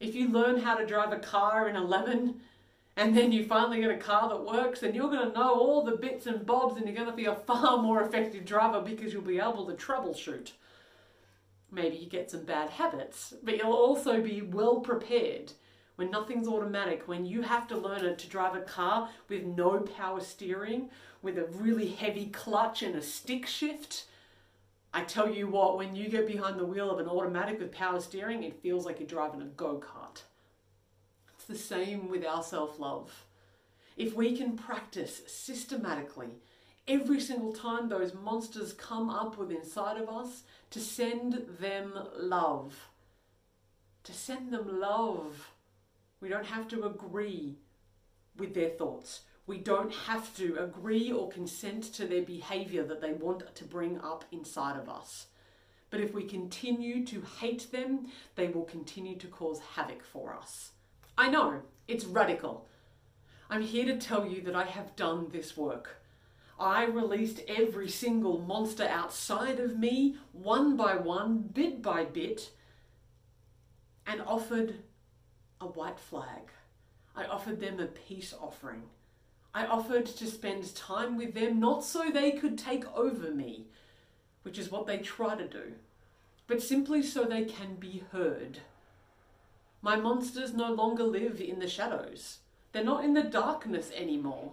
If 0.00 0.14
you 0.14 0.28
learn 0.28 0.60
how 0.60 0.76
to 0.76 0.86
drive 0.86 1.12
a 1.12 1.18
car 1.18 1.68
in 1.68 1.76
11 1.76 2.40
and 2.96 3.16
then 3.16 3.32
you 3.32 3.44
finally 3.44 3.80
get 3.80 3.90
a 3.90 3.96
car 3.96 4.28
that 4.28 4.44
works, 4.44 4.80
then 4.80 4.94
you're 4.94 5.10
going 5.10 5.28
to 5.28 5.38
know 5.38 5.54
all 5.54 5.84
the 5.84 5.96
bits 5.96 6.26
and 6.26 6.46
bobs 6.46 6.76
and 6.76 6.86
you're 6.86 6.94
going 6.94 7.10
to 7.10 7.16
be 7.16 7.26
a 7.26 7.34
far 7.34 7.78
more 7.78 8.02
effective 8.02 8.44
driver 8.44 8.80
because 8.80 9.12
you'll 9.12 9.22
be 9.22 9.38
able 9.38 9.66
to 9.66 9.74
troubleshoot 9.74 10.52
maybe 11.70 11.96
you 11.96 12.08
get 12.08 12.30
some 12.30 12.44
bad 12.44 12.70
habits, 12.70 13.34
but 13.42 13.56
you'll 13.56 13.72
also 13.72 14.20
be 14.20 14.42
well 14.42 14.80
prepared 14.80 15.52
when 15.96 16.10
nothing's 16.10 16.48
automatic, 16.48 17.08
when 17.08 17.24
you 17.24 17.42
have 17.42 17.66
to 17.68 17.76
learn 17.76 18.04
it 18.04 18.18
to 18.18 18.28
drive 18.28 18.54
a 18.54 18.60
car 18.60 19.08
with 19.28 19.44
no 19.44 19.80
power 19.80 20.20
steering, 20.20 20.90
with 21.22 21.38
a 21.38 21.46
really 21.46 21.88
heavy 21.88 22.26
clutch 22.26 22.82
and 22.82 22.94
a 22.94 23.02
stick 23.02 23.46
shift. 23.46 24.04
I 24.92 25.04
tell 25.04 25.28
you 25.28 25.48
what, 25.48 25.76
when 25.76 25.96
you 25.96 26.08
get 26.08 26.26
behind 26.26 26.58
the 26.58 26.66
wheel 26.66 26.90
of 26.90 26.98
an 26.98 27.08
automatic 27.08 27.58
with 27.58 27.72
power 27.72 28.00
steering, 28.00 28.44
it 28.44 28.62
feels 28.62 28.86
like 28.86 29.00
you're 29.00 29.08
driving 29.08 29.42
a 29.42 29.46
go 29.46 29.78
kart. 29.78 30.22
It's 31.34 31.44
the 31.46 31.56
same 31.56 32.08
with 32.08 32.24
our 32.24 32.42
self 32.42 32.78
love. 32.78 33.24
If 33.96 34.14
we 34.14 34.36
can 34.36 34.56
practice 34.56 35.22
systematically 35.26 36.28
every 36.88 37.20
single 37.20 37.52
time 37.52 37.88
those 37.88 38.14
monsters 38.14 38.72
come 38.72 39.10
up 39.10 39.36
with 39.38 39.50
inside 39.50 40.00
of 40.00 40.08
us 40.08 40.42
to 40.70 40.80
send 40.80 41.46
them 41.58 41.94
love, 42.16 42.88
to 44.04 44.12
send 44.12 44.52
them 44.52 44.80
love 44.80 45.50
we 46.20 46.28
don't 46.28 46.46
have 46.46 46.68
to 46.68 46.84
agree 46.84 47.56
with 48.36 48.54
their 48.54 48.70
thoughts. 48.70 49.22
We 49.46 49.58
don't 49.58 49.92
have 49.92 50.34
to 50.36 50.56
agree 50.58 51.12
or 51.12 51.28
consent 51.28 51.84
to 51.94 52.06
their 52.06 52.22
behavior 52.22 52.82
that 52.84 53.00
they 53.00 53.12
want 53.12 53.54
to 53.54 53.64
bring 53.64 54.00
up 54.00 54.24
inside 54.32 54.76
of 54.76 54.88
us. 54.88 55.26
But 55.90 56.00
if 56.00 56.12
we 56.12 56.24
continue 56.24 57.06
to 57.06 57.22
hate 57.38 57.70
them, 57.70 58.08
they 58.34 58.48
will 58.48 58.64
continue 58.64 59.16
to 59.18 59.28
cause 59.28 59.60
havoc 59.76 60.02
for 60.02 60.34
us. 60.34 60.72
I 61.16 61.28
know, 61.30 61.62
it's 61.86 62.04
radical. 62.04 62.66
I'm 63.48 63.62
here 63.62 63.84
to 63.84 63.96
tell 63.96 64.26
you 64.26 64.40
that 64.42 64.56
I 64.56 64.64
have 64.64 64.96
done 64.96 65.28
this 65.30 65.56
work. 65.56 66.02
I 66.58 66.84
released 66.84 67.42
every 67.48 67.88
single 67.88 68.40
monster 68.40 68.84
outside 68.88 69.60
of 69.60 69.78
me, 69.78 70.16
one 70.32 70.76
by 70.76 70.96
one, 70.96 71.50
bit 71.52 71.82
by 71.82 72.04
bit, 72.04 72.50
and 74.06 74.22
offered 74.22 74.76
a 75.60 75.66
white 75.66 76.00
flag. 76.00 76.50
I 77.14 77.24
offered 77.24 77.60
them 77.60 77.78
a 77.78 77.86
peace 77.86 78.34
offering. 78.40 78.84
I 79.54 79.66
offered 79.66 80.06
to 80.06 80.26
spend 80.26 80.74
time 80.74 81.16
with 81.16 81.34
them 81.34 81.60
not 81.60 81.84
so 81.84 82.10
they 82.10 82.32
could 82.32 82.58
take 82.58 82.84
over 82.96 83.30
me, 83.30 83.66
which 84.42 84.58
is 84.58 84.70
what 84.70 84.86
they 84.86 84.98
try 84.98 85.34
to 85.34 85.48
do, 85.48 85.74
but 86.46 86.62
simply 86.62 87.02
so 87.02 87.24
they 87.24 87.44
can 87.44 87.74
be 87.76 88.02
heard. 88.12 88.60
My 89.82 89.96
monsters 89.96 90.52
no 90.52 90.72
longer 90.72 91.04
live 91.04 91.40
in 91.40 91.58
the 91.58 91.68
shadows. 91.68 92.38
They're 92.72 92.84
not 92.84 93.04
in 93.04 93.14
the 93.14 93.22
darkness 93.22 93.90
anymore. 93.94 94.52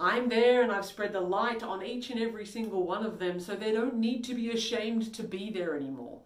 I'm 0.00 0.30
there 0.30 0.62
and 0.62 0.72
I've 0.72 0.86
spread 0.86 1.12
the 1.12 1.20
light 1.20 1.62
on 1.62 1.84
each 1.84 2.08
and 2.08 2.18
every 2.18 2.46
single 2.46 2.86
one 2.86 3.04
of 3.04 3.18
them 3.18 3.38
so 3.38 3.54
they 3.54 3.70
don't 3.70 3.96
need 3.96 4.24
to 4.24 4.34
be 4.34 4.50
ashamed 4.50 5.12
to 5.14 5.22
be 5.22 5.50
there 5.50 5.76
anymore. 5.76 6.20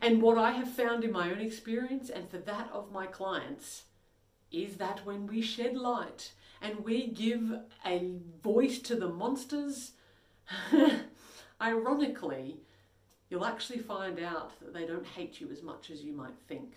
And 0.00 0.22
what 0.22 0.38
I 0.38 0.52
have 0.52 0.70
found 0.70 1.02
in 1.02 1.10
my 1.10 1.32
own 1.32 1.40
experience 1.40 2.08
and 2.08 2.30
for 2.30 2.38
that 2.38 2.70
of 2.72 2.92
my 2.92 3.06
clients 3.06 3.82
is 4.52 4.76
that 4.76 5.04
when 5.04 5.26
we 5.26 5.42
shed 5.42 5.76
light 5.76 6.32
and 6.62 6.84
we 6.84 7.08
give 7.08 7.52
a 7.84 8.12
voice 8.44 8.78
to 8.78 8.94
the 8.94 9.08
monsters, 9.08 9.92
ironically, 11.60 12.58
you'll 13.28 13.44
actually 13.44 13.80
find 13.80 14.20
out 14.20 14.52
that 14.60 14.72
they 14.72 14.86
don't 14.86 15.06
hate 15.06 15.40
you 15.40 15.50
as 15.50 15.64
much 15.64 15.90
as 15.90 16.02
you 16.02 16.12
might 16.12 16.38
think. 16.46 16.74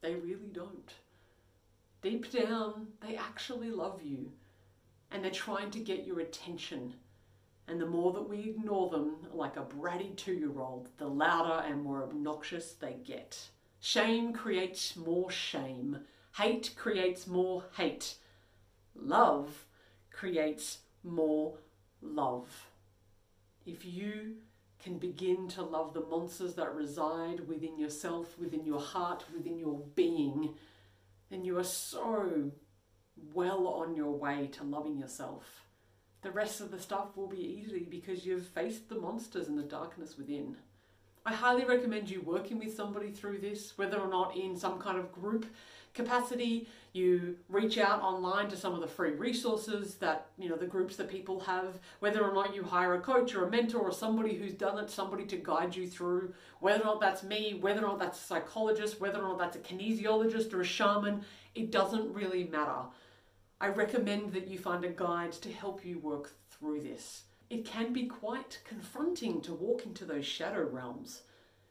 They 0.00 0.14
really 0.14 0.50
don't. 0.52 0.92
Deep 2.02 2.30
down, 2.30 2.86
they 3.00 3.16
actually 3.16 3.70
love 3.70 4.00
you 4.04 4.30
and 5.12 5.22
they're 5.22 5.30
trying 5.30 5.70
to 5.70 5.78
get 5.78 6.06
your 6.06 6.20
attention 6.20 6.94
and 7.68 7.80
the 7.80 7.86
more 7.86 8.12
that 8.12 8.28
we 8.28 8.40
ignore 8.40 8.90
them 8.90 9.16
like 9.32 9.56
a 9.56 9.62
bratty 9.62 10.14
two 10.16 10.34
year 10.34 10.60
old, 10.60 10.88
the 10.98 11.06
louder 11.06 11.64
and 11.66 11.82
more 11.82 12.02
obnoxious 12.02 12.72
they 12.72 12.96
get. 13.04 13.48
Shame 13.80 14.32
creates 14.32 14.96
more 14.96 15.30
shame. 15.30 15.98
Hate 16.36 16.74
creates 16.76 17.26
more 17.26 17.64
hate. 17.76 18.16
Love 18.94 19.66
creates 20.10 20.78
more 21.02 21.58
love. 22.00 22.66
If 23.64 23.84
you 23.84 24.36
can 24.82 24.98
begin 24.98 25.48
to 25.48 25.62
love 25.62 25.94
the 25.94 26.00
monsters 26.00 26.54
that 26.54 26.74
reside 26.74 27.46
within 27.46 27.78
yourself, 27.78 28.36
within 28.38 28.64
your 28.64 28.80
heart, 28.80 29.24
within 29.32 29.58
your 29.58 29.80
being, 29.94 30.54
then 31.30 31.44
you 31.44 31.58
are 31.58 31.64
so 31.64 32.50
well 33.34 33.66
on 33.66 33.94
your 33.94 34.12
way 34.12 34.48
to 34.52 34.64
loving 34.64 34.98
yourself 34.98 35.62
the 36.22 36.30
rest 36.30 36.60
of 36.60 36.70
the 36.70 36.78
stuff 36.78 37.16
will 37.16 37.26
be 37.26 37.62
easy 37.64 37.86
because 37.90 38.24
you've 38.24 38.46
faced 38.46 38.88
the 38.88 38.94
monsters 38.94 39.48
and 39.48 39.58
the 39.58 39.64
darkness 39.64 40.16
within. 40.16 40.56
I 41.26 41.34
highly 41.34 41.64
recommend 41.64 42.10
you 42.10 42.20
working 42.20 42.58
with 42.58 42.74
somebody 42.74 43.10
through 43.10 43.38
this, 43.38 43.76
whether 43.76 43.98
or 43.98 44.08
not 44.08 44.36
in 44.36 44.56
some 44.56 44.78
kind 44.78 44.98
of 44.98 45.12
group 45.12 45.46
capacity, 45.94 46.68
you 46.92 47.36
reach 47.48 47.76
out 47.76 48.00
online 48.02 48.48
to 48.48 48.56
some 48.56 48.72
of 48.72 48.80
the 48.80 48.86
free 48.86 49.12
resources 49.12 49.96
that, 49.96 50.26
you 50.38 50.48
know, 50.48 50.56
the 50.56 50.66
groups 50.66 50.96
that 50.96 51.10
people 51.10 51.40
have, 51.40 51.78
whether 52.00 52.24
or 52.24 52.32
not 52.32 52.54
you 52.54 52.62
hire 52.62 52.94
a 52.94 53.00
coach 53.00 53.34
or 53.34 53.46
a 53.46 53.50
mentor 53.50 53.80
or 53.80 53.92
somebody 53.92 54.34
who's 54.34 54.54
done 54.54 54.78
it, 54.78 54.90
somebody 54.90 55.24
to 55.26 55.36
guide 55.36 55.76
you 55.76 55.86
through, 55.86 56.32
whether 56.60 56.82
or 56.82 56.86
not 56.86 57.00
that's 57.00 57.22
me, 57.22 57.58
whether 57.60 57.80
or 57.80 57.88
not 57.88 57.98
that's 57.98 58.18
a 58.18 58.24
psychologist, 58.24 59.00
whether 59.00 59.18
or 59.20 59.28
not 59.28 59.38
that's 59.38 59.56
a 59.56 59.60
kinesiologist 59.60 60.52
or 60.54 60.62
a 60.62 60.64
shaman, 60.64 61.24
it 61.54 61.70
doesn't 61.70 62.12
really 62.14 62.44
matter. 62.44 62.86
I 63.62 63.68
recommend 63.68 64.32
that 64.32 64.48
you 64.48 64.58
find 64.58 64.84
a 64.84 64.88
guide 64.88 65.30
to 65.34 65.52
help 65.52 65.84
you 65.84 66.00
work 66.00 66.32
through 66.50 66.80
this. 66.80 67.22
It 67.48 67.64
can 67.64 67.92
be 67.92 68.06
quite 68.06 68.58
confronting 68.64 69.40
to 69.42 69.54
walk 69.54 69.86
into 69.86 70.04
those 70.04 70.26
shadow 70.26 70.68
realms, 70.68 71.22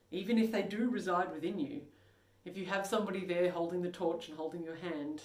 even 0.09 0.37
if 0.37 0.53
they 0.53 0.61
do 0.61 0.89
reside 0.89 1.33
within 1.33 1.59
you. 1.59 1.81
If 2.45 2.55
you 2.55 2.65
have 2.67 2.87
somebody 2.87 3.25
there 3.25 3.51
holding 3.51 3.81
the 3.81 3.91
torch 3.91 4.29
and 4.29 4.37
holding 4.37 4.63
your 4.63 4.77
hand, 4.77 5.15
it 5.15 5.23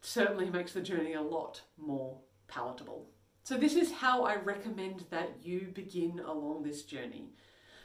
certainly 0.00 0.48
makes 0.48 0.72
the 0.72 0.80
journey 0.80 1.12
a 1.12 1.20
lot 1.20 1.60
more 1.76 2.16
palatable. 2.48 3.04
So, 3.42 3.58
this 3.58 3.74
is 3.74 3.92
how 3.92 4.24
I 4.24 4.36
recommend 4.36 5.04
that 5.10 5.32
you 5.42 5.70
begin 5.74 6.18
along 6.18 6.62
this 6.62 6.84
journey. 6.84 7.26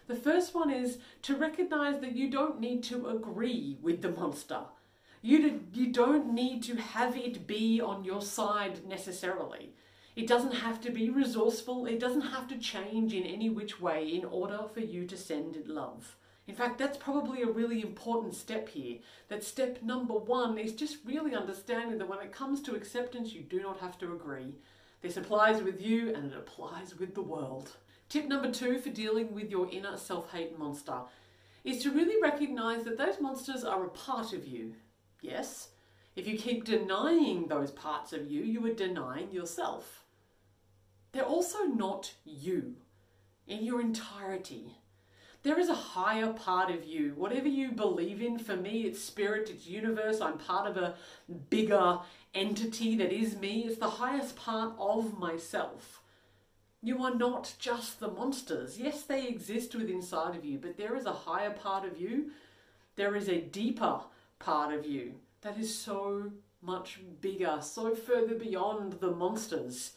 The 0.07 0.15
first 0.15 0.55
one 0.55 0.71
is 0.71 0.99
to 1.23 1.35
recognize 1.35 1.99
that 1.99 2.15
you 2.15 2.31
don't 2.31 2.61
need 2.61 2.81
to 2.83 3.09
agree 3.09 3.77
with 3.81 4.01
the 4.01 4.11
monster. 4.11 4.61
You, 5.21 5.61
you 5.73 5.91
don't 5.91 6.33
need 6.33 6.63
to 6.63 6.75
have 6.75 7.17
it 7.17 7.45
be 7.45 7.81
on 7.81 8.05
your 8.05 8.21
side 8.21 8.85
necessarily. 8.87 9.73
It 10.15 10.27
doesn't 10.27 10.53
have 10.53 10.81
to 10.81 10.91
be 10.91 11.09
resourceful, 11.09 11.85
it 11.85 11.99
doesn't 11.99 12.21
have 12.21 12.47
to 12.49 12.57
change 12.57 13.13
in 13.13 13.23
any 13.23 13.49
which 13.49 13.79
way 13.79 14.07
in 14.07 14.25
order 14.25 14.61
for 14.73 14.79
you 14.79 15.05
to 15.07 15.17
send 15.17 15.57
love. 15.67 16.15
In 16.47 16.55
fact, 16.55 16.79
that's 16.79 16.97
probably 16.97 17.43
a 17.43 17.47
really 17.47 17.81
important 17.81 18.33
step 18.33 18.69
here. 18.69 18.97
That 19.27 19.43
step 19.43 19.83
number 19.83 20.15
one 20.15 20.57
is 20.57 20.73
just 20.73 20.97
really 21.05 21.35
understanding 21.35 21.99
that 21.99 22.09
when 22.09 22.19
it 22.19 22.31
comes 22.31 22.61
to 22.63 22.75
acceptance, 22.75 23.33
you 23.33 23.41
do 23.41 23.61
not 23.61 23.79
have 23.79 23.99
to 23.99 24.13
agree. 24.13 24.55
This 25.01 25.15
applies 25.15 25.61
with 25.61 25.81
you 25.81 26.13
and 26.13 26.31
it 26.31 26.37
applies 26.37 26.97
with 26.97 27.13
the 27.13 27.21
world. 27.21 27.75
Tip 28.09 28.27
number 28.27 28.51
two 28.51 28.79
for 28.79 28.89
dealing 28.89 29.33
with 29.33 29.51
your 29.51 29.69
inner 29.69 29.95
self 29.95 30.31
hate 30.31 30.57
monster 30.57 31.01
is 31.63 31.83
to 31.83 31.91
really 31.91 32.21
recognize 32.21 32.83
that 32.85 32.97
those 32.97 33.21
monsters 33.21 33.63
are 33.63 33.85
a 33.85 33.89
part 33.89 34.33
of 34.33 34.47
you. 34.47 34.73
Yes? 35.21 35.69
If 36.15 36.27
you 36.27 36.37
keep 36.37 36.65
denying 36.65 37.47
those 37.47 37.71
parts 37.71 38.13
of 38.13 38.29
you, 38.29 38.41
you 38.41 38.65
are 38.65 38.73
denying 38.73 39.31
yourself. 39.31 40.03
They're 41.11 41.23
also 41.23 41.63
not 41.63 42.13
you 42.25 42.75
in 43.47 43.63
your 43.63 43.81
entirety. 43.81 44.77
There 45.41 45.59
is 45.59 45.69
a 45.69 45.73
higher 45.73 46.33
part 46.33 46.69
of 46.69 46.83
you. 46.83 47.13
Whatever 47.15 47.47
you 47.47 47.71
believe 47.71 48.21
in, 48.21 48.37
for 48.37 48.57
me, 48.57 48.81
it's 48.81 49.01
spirit, 49.01 49.49
it's 49.49 49.65
universe. 49.65 50.19
I'm 50.19 50.37
part 50.37 50.67
of 50.67 50.75
a 50.75 50.95
bigger 51.49 51.99
entity 52.33 52.97
that 52.97 53.13
is 53.13 53.37
me. 53.37 53.61
It's 53.65 53.79
the 53.79 53.89
highest 53.89 54.35
part 54.35 54.73
of 54.77 55.17
myself. 55.17 56.01
You 56.81 57.03
are 57.03 57.15
not 57.15 57.53
just 57.57 57.99
the 57.99 58.09
monsters. 58.09 58.77
Yes, 58.77 59.03
they 59.03 59.27
exist 59.27 59.73
within 59.73 59.95
inside 59.95 60.35
of 60.35 60.45
you, 60.45 60.57
but 60.57 60.77
there 60.77 60.95
is 60.95 61.05
a 61.05 61.13
higher 61.13 61.51
part 61.51 61.85
of 61.85 61.99
you. 61.99 62.31
There 62.95 63.15
is 63.15 63.29
a 63.29 63.41
deeper 63.41 64.01
part 64.39 64.73
of 64.73 64.85
you 64.85 65.13
that 65.41 65.57
is 65.57 65.73
so 65.73 66.31
much 66.61 66.99
bigger, 67.21 67.59
so 67.61 67.95
further 67.95 68.35
beyond 68.35 68.93
the 68.93 69.11
monsters, 69.11 69.93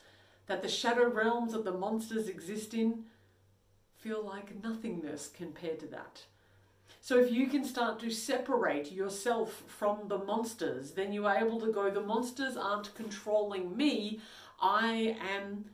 that 0.47 0.63
the 0.63 0.69
shadow 0.69 1.09
realms 1.09 1.53
that 1.53 1.65
the 1.65 1.73
monsters 1.73 2.29
exist 2.29 2.75
in 2.75 3.05
feel 3.97 4.25
like 4.25 4.63
nothingness 4.63 5.29
compared 5.29 5.79
to 5.81 5.87
that. 5.87 6.25
So 7.01 7.19
if 7.19 7.33
you 7.33 7.49
can 7.49 7.65
start 7.65 7.99
to 8.01 8.11
separate 8.11 8.93
yourself 8.93 9.63
from 9.67 10.09
the 10.09 10.19
monsters, 10.19 10.93
then 10.93 11.13
you 11.13 11.27
are 11.27 11.37
able 11.37 11.61
to 11.61 11.73
go, 11.73 11.91
the 11.91 12.01
monsters 12.01 12.57
aren't 12.57 12.95
controlling 12.95 13.77
me, 13.77 14.21
I 14.61 15.17
am 15.35 15.65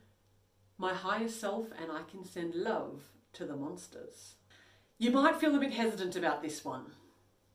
my 0.77 0.93
higher 0.93 1.27
self 1.27 1.67
and 1.79 1.91
I 1.91 2.01
can 2.09 2.23
send 2.23 2.55
love 2.55 3.01
to 3.33 3.45
the 3.45 3.55
monsters. 3.55 4.35
You 4.97 5.11
might 5.11 5.35
feel 5.35 5.55
a 5.55 5.59
bit 5.59 5.73
hesitant 5.73 6.15
about 6.15 6.41
this 6.41 6.65
one 6.65 6.85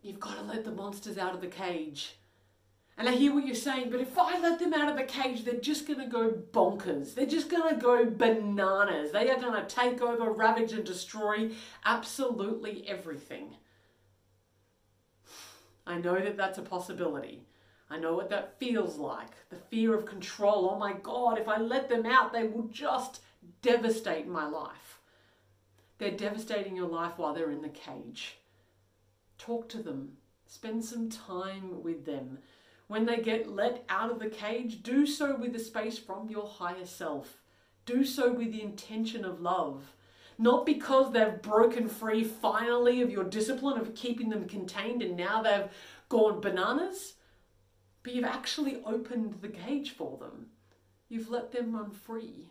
You've 0.04 0.20
got 0.20 0.36
to 0.36 0.42
let 0.44 0.66
the 0.66 0.70
monsters 0.70 1.16
out 1.16 1.34
of 1.34 1.40
the 1.40 1.46
cage. 1.46 2.16
And 2.98 3.08
I 3.08 3.12
hear 3.12 3.32
what 3.32 3.46
you're 3.46 3.54
saying, 3.54 3.88
but 3.90 4.02
if 4.02 4.18
I 4.18 4.38
let 4.38 4.58
them 4.58 4.74
out 4.74 4.90
of 4.90 4.98
the 4.98 5.04
cage, 5.04 5.44
they're 5.44 5.54
just 5.54 5.86
going 5.86 5.98
to 5.98 6.06
go 6.06 6.30
bonkers. 6.30 7.14
They're 7.14 7.24
just 7.24 7.48
going 7.48 7.74
to 7.74 7.80
go 7.80 8.04
bananas. 8.04 9.12
They 9.12 9.30
are 9.30 9.40
going 9.40 9.54
to 9.54 9.66
take 9.66 10.02
over, 10.02 10.30
ravage, 10.30 10.72
and 10.72 10.84
destroy 10.84 11.52
absolutely 11.86 12.86
everything. 12.86 13.56
I 15.86 15.96
know 15.96 16.20
that 16.20 16.36
that's 16.36 16.58
a 16.58 16.62
possibility. 16.62 17.46
I 17.88 17.98
know 17.98 18.12
what 18.14 18.28
that 18.28 18.58
feels 18.58 18.98
like. 18.98 19.30
The 19.48 19.56
fear 19.56 19.94
of 19.94 20.04
control. 20.04 20.70
Oh 20.70 20.78
my 20.78 20.92
God, 20.92 21.38
if 21.38 21.48
I 21.48 21.56
let 21.56 21.88
them 21.88 22.04
out, 22.04 22.34
they 22.34 22.46
will 22.46 22.68
just 22.68 23.22
devastate 23.62 24.28
my 24.28 24.46
life. 24.46 25.00
They're 25.96 26.10
devastating 26.10 26.76
your 26.76 26.88
life 26.88 27.12
while 27.16 27.32
they're 27.32 27.50
in 27.50 27.62
the 27.62 27.68
cage. 27.70 28.36
Talk 29.38 29.68
to 29.70 29.82
them. 29.82 30.16
Spend 30.46 30.84
some 30.84 31.08
time 31.08 31.82
with 31.82 32.04
them. 32.04 32.38
When 32.86 33.06
they 33.06 33.18
get 33.18 33.48
let 33.48 33.84
out 33.88 34.10
of 34.10 34.18
the 34.18 34.28
cage, 34.28 34.82
do 34.82 35.06
so 35.06 35.36
with 35.36 35.52
the 35.52 35.58
space 35.58 35.98
from 35.98 36.28
your 36.28 36.46
higher 36.46 36.86
self. 36.86 37.42
Do 37.86 38.04
so 38.04 38.32
with 38.32 38.52
the 38.52 38.62
intention 38.62 39.24
of 39.24 39.40
love. 39.40 39.94
Not 40.38 40.66
because 40.66 41.12
they've 41.12 41.40
broken 41.40 41.88
free 41.88 42.24
finally 42.24 43.00
of 43.00 43.10
your 43.10 43.24
discipline 43.24 43.80
of 43.80 43.94
keeping 43.94 44.30
them 44.30 44.46
contained 44.46 45.02
and 45.02 45.16
now 45.16 45.42
they've 45.42 45.70
gone 46.08 46.40
bananas, 46.40 47.14
but 48.02 48.12
you've 48.14 48.24
actually 48.24 48.82
opened 48.84 49.40
the 49.40 49.48
cage 49.48 49.90
for 49.90 50.18
them. 50.18 50.46
You've 51.08 51.30
let 51.30 51.52
them 51.52 51.74
run 51.74 51.90
free. 51.90 52.50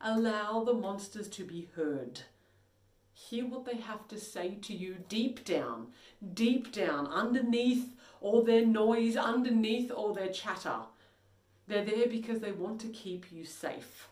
Allow 0.00 0.64
the 0.64 0.74
monsters 0.74 1.28
to 1.28 1.44
be 1.44 1.68
heard. 1.74 2.22
Hear 3.28 3.46
what 3.46 3.64
they 3.64 3.76
have 3.76 4.08
to 4.08 4.18
say 4.18 4.56
to 4.62 4.74
you 4.74 4.96
deep 5.08 5.44
down, 5.44 5.88
deep 6.34 6.72
down, 6.72 7.06
underneath 7.06 7.94
all 8.20 8.42
their 8.42 8.66
noise, 8.66 9.16
underneath 9.16 9.90
all 9.90 10.12
their 10.12 10.28
chatter. 10.28 10.80
They're 11.68 11.84
there 11.84 12.08
because 12.08 12.40
they 12.40 12.52
want 12.52 12.80
to 12.80 12.88
keep 12.88 13.30
you 13.30 13.44
safe. 13.44 14.08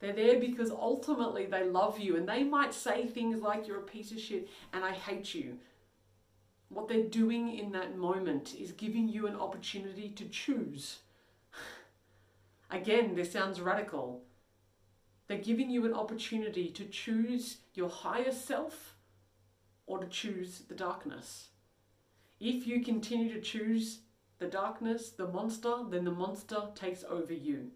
They're 0.00 0.12
there 0.12 0.38
because 0.38 0.70
ultimately 0.70 1.46
they 1.46 1.64
love 1.64 1.98
you 1.98 2.16
and 2.16 2.28
they 2.28 2.44
might 2.44 2.72
say 2.72 3.06
things 3.06 3.42
like, 3.42 3.66
You're 3.66 3.80
a 3.80 3.82
piece 3.82 4.12
of 4.12 4.20
shit 4.20 4.48
and 4.72 4.84
I 4.84 4.92
hate 4.92 5.34
you. 5.34 5.58
What 6.68 6.88
they're 6.88 7.02
doing 7.02 7.58
in 7.58 7.72
that 7.72 7.96
moment 7.96 8.54
is 8.54 8.72
giving 8.72 9.08
you 9.08 9.26
an 9.26 9.36
opportunity 9.36 10.10
to 10.10 10.24
choose. 10.26 10.98
Again, 12.70 13.16
this 13.16 13.32
sounds 13.32 13.60
radical. 13.60 14.22
They're 15.26 15.38
giving 15.38 15.70
you 15.70 15.84
an 15.84 15.92
opportunity 15.92 16.70
to 16.70 16.84
choose 16.86 17.58
your 17.78 17.88
higher 17.88 18.32
self 18.32 18.96
or 19.86 20.00
to 20.00 20.06
choose 20.08 20.62
the 20.68 20.74
darkness. 20.74 21.48
If 22.40 22.66
you 22.66 22.84
continue 22.84 23.32
to 23.32 23.40
choose 23.40 24.00
the 24.38 24.48
darkness, 24.48 25.10
the 25.10 25.28
monster, 25.28 25.76
then 25.88 26.04
the 26.04 26.10
monster 26.10 26.64
takes 26.74 27.04
over 27.08 27.32
you. 27.32 27.70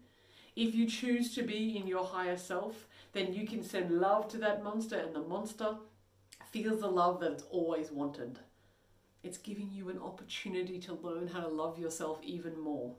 If 0.55 0.75
you 0.75 0.85
choose 0.87 1.33
to 1.35 1.41
be 1.41 1.77
in 1.77 1.87
your 1.87 2.05
higher 2.05 2.37
self, 2.37 2.85
then 3.13 3.33
you 3.33 3.47
can 3.47 3.63
send 3.63 3.99
love 3.99 4.27
to 4.29 4.37
that 4.39 4.63
monster, 4.63 4.97
and 4.97 5.15
the 5.15 5.21
monster 5.21 5.77
feels 6.51 6.81
the 6.81 6.87
love 6.87 7.19
that 7.21 7.31
it's 7.31 7.45
always 7.49 7.91
wanted. 7.91 8.39
It's 9.23 9.37
giving 9.37 9.69
you 9.71 9.89
an 9.89 9.99
opportunity 9.99 10.79
to 10.81 10.93
learn 10.93 11.27
how 11.27 11.39
to 11.39 11.47
love 11.47 11.79
yourself 11.79 12.19
even 12.21 12.59
more. 12.59 12.93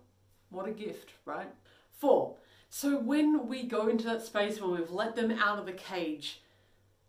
What 0.50 0.68
a 0.68 0.72
gift, 0.72 1.10
right? 1.24 1.50
Four, 1.92 2.36
so 2.70 2.98
when 2.98 3.46
we 3.46 3.64
go 3.64 3.88
into 3.88 4.06
that 4.06 4.22
space 4.22 4.60
when 4.60 4.72
we've 4.72 4.90
let 4.90 5.14
them 5.14 5.30
out 5.30 5.58
of 5.58 5.66
the 5.66 5.72
cage, 5.72 6.40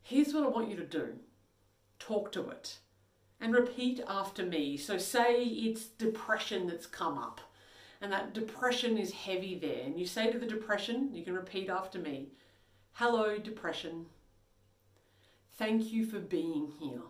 here's 0.05 0.33
what 0.33 0.43
I 0.43 0.47
want 0.47 0.69
you 0.69 0.77
to 0.77 0.85
do 0.85 1.15
talk 1.99 2.31
to 2.31 2.49
it 2.49 2.77
and 3.41 3.53
repeat 3.53 3.99
after 4.07 4.45
me. 4.45 4.77
So, 4.77 4.97
say 4.97 5.43
it's 5.43 5.85
depression 5.85 6.67
that's 6.67 6.85
come 6.85 7.17
up 7.17 7.41
and 8.01 8.11
that 8.11 8.33
depression 8.33 8.97
is 8.97 9.11
heavy 9.11 9.57
there, 9.57 9.83
and 9.83 9.99
you 9.99 10.05
say 10.05 10.31
to 10.31 10.37
the 10.37 10.45
depression, 10.45 11.09
you 11.13 11.23
can 11.23 11.33
repeat 11.33 11.69
after 11.69 11.97
me 11.99 12.27
Hello, 12.93 13.37
depression. 13.37 14.05
Thank 15.57 15.91
you 15.91 16.05
for 16.05 16.19
being 16.19 16.71
here. 16.79 17.01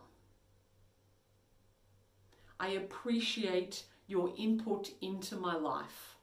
I 2.60 2.70
appreciate 2.70 3.84
your 4.08 4.34
input 4.36 4.90
into 5.02 5.36
my 5.36 5.56
life. 5.56 6.16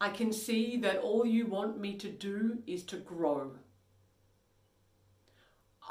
I 0.00 0.08
can 0.08 0.32
see 0.32 0.78
that 0.78 0.98
all 0.98 1.24
you 1.24 1.46
want 1.46 1.78
me 1.78 1.94
to 1.98 2.08
do 2.08 2.58
is 2.66 2.82
to 2.84 2.96
grow. 2.96 3.52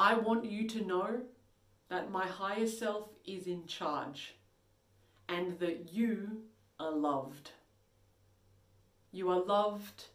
I 0.01 0.13
want 0.13 0.45
you 0.45 0.65
to 0.69 0.85
know 0.85 1.23
that 1.89 2.09
my 2.09 2.25
higher 2.25 2.67
self 2.67 3.09
is 3.25 3.47
in 3.47 3.65
charge 3.67 4.35
and 5.27 5.59
that 5.59 5.91
you 5.91 6.43
are 6.79 6.93
loved. 6.93 7.51
You 9.11 9.29
are 9.29 9.43
loved 9.43 10.05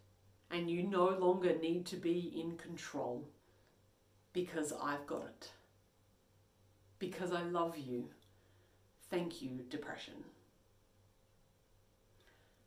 and 0.50 0.70
you 0.70 0.84
no 0.84 1.10
longer 1.10 1.54
need 1.60 1.84
to 1.86 1.96
be 1.96 2.32
in 2.34 2.56
control 2.56 3.28
because 4.32 4.72
I've 4.82 5.06
got 5.06 5.24
it. 5.24 5.50
Because 6.98 7.30
I 7.30 7.42
love 7.42 7.76
you. 7.76 8.08
Thank 9.10 9.42
you, 9.42 9.66
depression. 9.68 10.14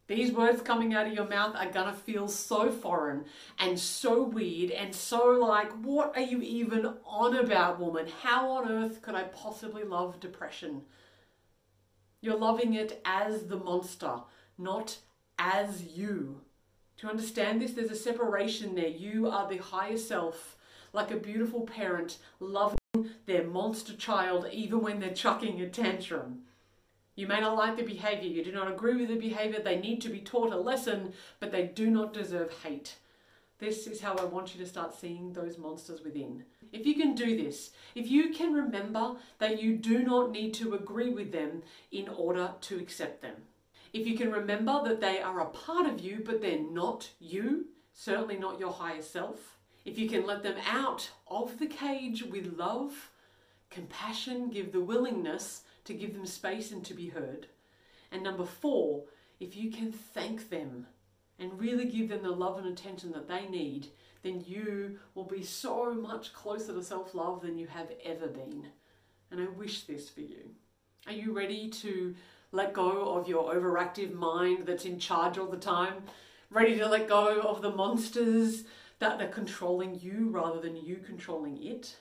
These 0.07 0.31
words 0.31 0.61
coming 0.61 0.93
out 0.93 1.05
of 1.05 1.13
your 1.13 1.27
mouth 1.27 1.55
are 1.55 1.69
gonna 1.69 1.93
feel 1.93 2.29
so 2.29 2.71
foreign 2.71 3.25
and 3.59 3.77
so 3.77 4.23
weird 4.23 4.71
and 4.71 4.95
so 4.95 5.31
like, 5.31 5.71
what 5.83 6.15
are 6.15 6.21
you 6.21 6.41
even 6.41 6.93
on 7.05 7.35
about, 7.35 7.79
woman? 7.79 8.07
How 8.21 8.49
on 8.51 8.71
earth 8.71 9.01
could 9.01 9.15
I 9.15 9.23
possibly 9.23 9.83
love 9.83 10.21
depression? 10.21 10.83
You're 12.21 12.37
loving 12.37 12.73
it 12.73 13.01
as 13.03 13.47
the 13.47 13.57
monster, 13.57 14.21
not 14.57 14.97
as 15.37 15.83
you. 15.83 16.41
To 16.97 17.07
understand 17.07 17.61
this, 17.61 17.73
there's 17.73 17.91
a 17.91 17.95
separation 17.95 18.75
there. 18.75 18.87
You 18.87 19.27
are 19.27 19.47
the 19.47 19.57
higher 19.57 19.97
self, 19.97 20.57
like 20.93 21.11
a 21.11 21.17
beautiful 21.17 21.61
parent, 21.61 22.17
loving 22.39 22.77
their 23.25 23.43
monster 23.43 23.95
child 23.95 24.47
even 24.51 24.81
when 24.81 24.99
they're 24.99 25.13
chucking 25.13 25.61
a 25.61 25.69
tantrum. 25.69 26.43
You 27.17 27.25
may 27.25 27.41
not 27.41 27.57
like 27.57 27.75
the 27.75 27.83
behavior, 27.83 28.29
you 28.29 28.43
do 28.43 28.51
not 28.51 28.71
agree 28.71 28.95
with 28.95 29.09
the 29.09 29.15
behavior, 29.15 29.59
they 29.59 29.79
need 29.79 30.01
to 30.01 30.09
be 30.09 30.19
taught 30.19 30.53
a 30.53 30.57
lesson, 30.57 31.13
but 31.39 31.51
they 31.51 31.63
do 31.63 31.89
not 31.89 32.13
deserve 32.13 32.53
hate. 32.61 32.97
This 33.57 33.87
is 33.87 34.01
how 34.01 34.13
I 34.17 34.25
want 34.25 34.53
you 34.53 34.63
to 34.63 34.69
start 34.69 34.93
seeing 34.93 35.33
those 35.33 35.57
monsters 35.57 36.01
within. 36.03 36.43
If 36.71 36.85
you 36.85 36.93
can 36.93 37.15
do 37.15 37.35
this, 37.35 37.71
if 37.95 38.07
you 38.07 38.29
can 38.29 38.53
remember 38.53 39.15
that 39.39 39.59
you 39.59 39.77
do 39.77 40.03
not 40.03 40.29
need 40.29 40.53
to 40.55 40.75
agree 40.75 41.09
with 41.09 41.31
them 41.31 41.63
in 41.91 42.07
order 42.07 42.51
to 42.61 42.77
accept 42.77 43.23
them, 43.23 43.33
if 43.93 44.05
you 44.05 44.15
can 44.15 44.31
remember 44.31 44.83
that 44.83 45.01
they 45.01 45.19
are 45.19 45.39
a 45.39 45.45
part 45.45 45.87
of 45.87 45.99
you 45.99 46.21
but 46.23 46.39
they're 46.39 46.59
not 46.59 47.09
you, 47.19 47.65
certainly 47.93 48.37
not 48.37 48.59
your 48.59 48.73
higher 48.73 49.01
self, 49.01 49.57
if 49.85 49.97
you 49.97 50.07
can 50.07 50.23
let 50.27 50.43
them 50.43 50.57
out 50.69 51.09
of 51.27 51.57
the 51.57 51.65
cage 51.65 52.21
with 52.21 52.53
love, 52.59 53.09
compassion, 53.71 54.51
give 54.51 54.71
the 54.71 54.81
willingness 54.81 55.63
to 55.87 55.93
give 55.93 56.13
them 56.13 56.25
space 56.25 56.71
and 56.71 56.85
to 56.85 56.93
be 56.93 57.07
heard. 57.07 57.47
And 58.11 58.21
number 58.21 58.45
four, 58.45 59.05
if 59.39 59.55
you 59.55 59.71
can 59.71 59.91
thank 59.91 60.49
them 60.49 60.85
and 61.39 61.59
really 61.59 61.85
give 61.85 62.09
them 62.09 62.23
the 62.23 62.31
love 62.31 62.57
and 62.57 62.67
attention 62.67 63.11
that 63.13 63.27
they 63.27 63.47
need, 63.47 63.87
then 64.21 64.43
you 64.45 64.99
will 65.15 65.23
be 65.23 65.43
so 65.43 65.93
much 65.93 66.33
closer 66.33 66.73
to 66.73 66.83
self 66.83 67.15
love 67.15 67.41
than 67.41 67.57
you 67.57 67.67
have 67.67 67.91
ever 68.03 68.27
been. 68.27 68.67
And 69.31 69.41
I 69.41 69.47
wish 69.47 69.83
this 69.83 70.09
for 70.09 70.21
you. 70.21 70.51
Are 71.05 71.13
you 71.13 71.31
ready 71.31 71.69
to 71.69 72.15
let 72.51 72.73
go 72.73 73.15
of 73.15 73.27
your 73.27 73.53
overactive 73.53 74.13
mind 74.13 74.65
that's 74.65 74.85
in 74.85 74.99
charge 74.99 75.37
all 75.37 75.47
the 75.47 75.57
time? 75.57 76.03
Ready 76.49 76.77
to 76.79 76.87
let 76.87 77.07
go 77.07 77.41
of 77.41 77.61
the 77.61 77.71
monsters 77.71 78.63
that 78.99 79.21
are 79.21 79.27
controlling 79.27 79.99
you 79.99 80.29
rather 80.29 80.59
than 80.59 80.75
you 80.75 80.97
controlling 80.97 81.61
it? 81.63 81.97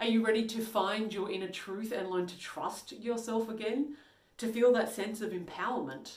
Are 0.00 0.06
you 0.06 0.26
ready 0.26 0.44
to 0.46 0.60
find 0.60 1.14
your 1.14 1.30
inner 1.30 1.48
truth 1.48 1.92
and 1.92 2.10
learn 2.10 2.26
to 2.26 2.38
trust 2.38 2.92
yourself 2.92 3.48
again? 3.48 3.96
To 4.38 4.48
feel 4.48 4.72
that 4.72 4.92
sense 4.92 5.20
of 5.20 5.30
empowerment? 5.30 6.16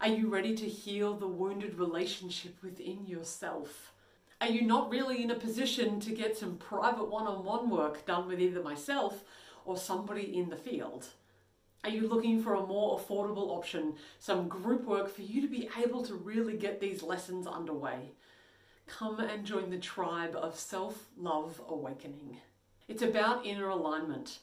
Are 0.00 0.08
you 0.08 0.28
ready 0.28 0.56
to 0.56 0.66
heal 0.66 1.14
the 1.14 1.28
wounded 1.28 1.78
relationship 1.78 2.56
within 2.60 3.06
yourself? 3.06 3.92
Are 4.40 4.48
you 4.48 4.62
not 4.62 4.90
really 4.90 5.22
in 5.22 5.30
a 5.30 5.36
position 5.36 6.00
to 6.00 6.10
get 6.10 6.36
some 6.36 6.56
private 6.56 7.04
one 7.04 7.28
on 7.28 7.44
one 7.44 7.70
work 7.70 8.04
done 8.04 8.26
with 8.26 8.40
either 8.40 8.60
myself 8.60 9.22
or 9.64 9.76
somebody 9.76 10.36
in 10.36 10.48
the 10.48 10.56
field? 10.56 11.06
Are 11.84 11.90
you 11.90 12.08
looking 12.08 12.42
for 12.42 12.54
a 12.54 12.66
more 12.66 12.98
affordable 12.98 13.50
option, 13.56 13.94
some 14.18 14.48
group 14.48 14.84
work 14.84 15.08
for 15.08 15.22
you 15.22 15.40
to 15.40 15.48
be 15.48 15.68
able 15.80 16.04
to 16.04 16.14
really 16.14 16.56
get 16.56 16.80
these 16.80 17.04
lessons 17.04 17.46
underway? 17.46 18.10
Come 18.88 19.20
and 19.20 19.46
join 19.46 19.70
the 19.70 19.78
tribe 19.78 20.34
of 20.34 20.58
self 20.58 21.06
love 21.16 21.60
awakening. 21.68 22.38
It's 22.88 23.02
about 23.02 23.46
inner 23.46 23.68
alignment, 23.68 24.40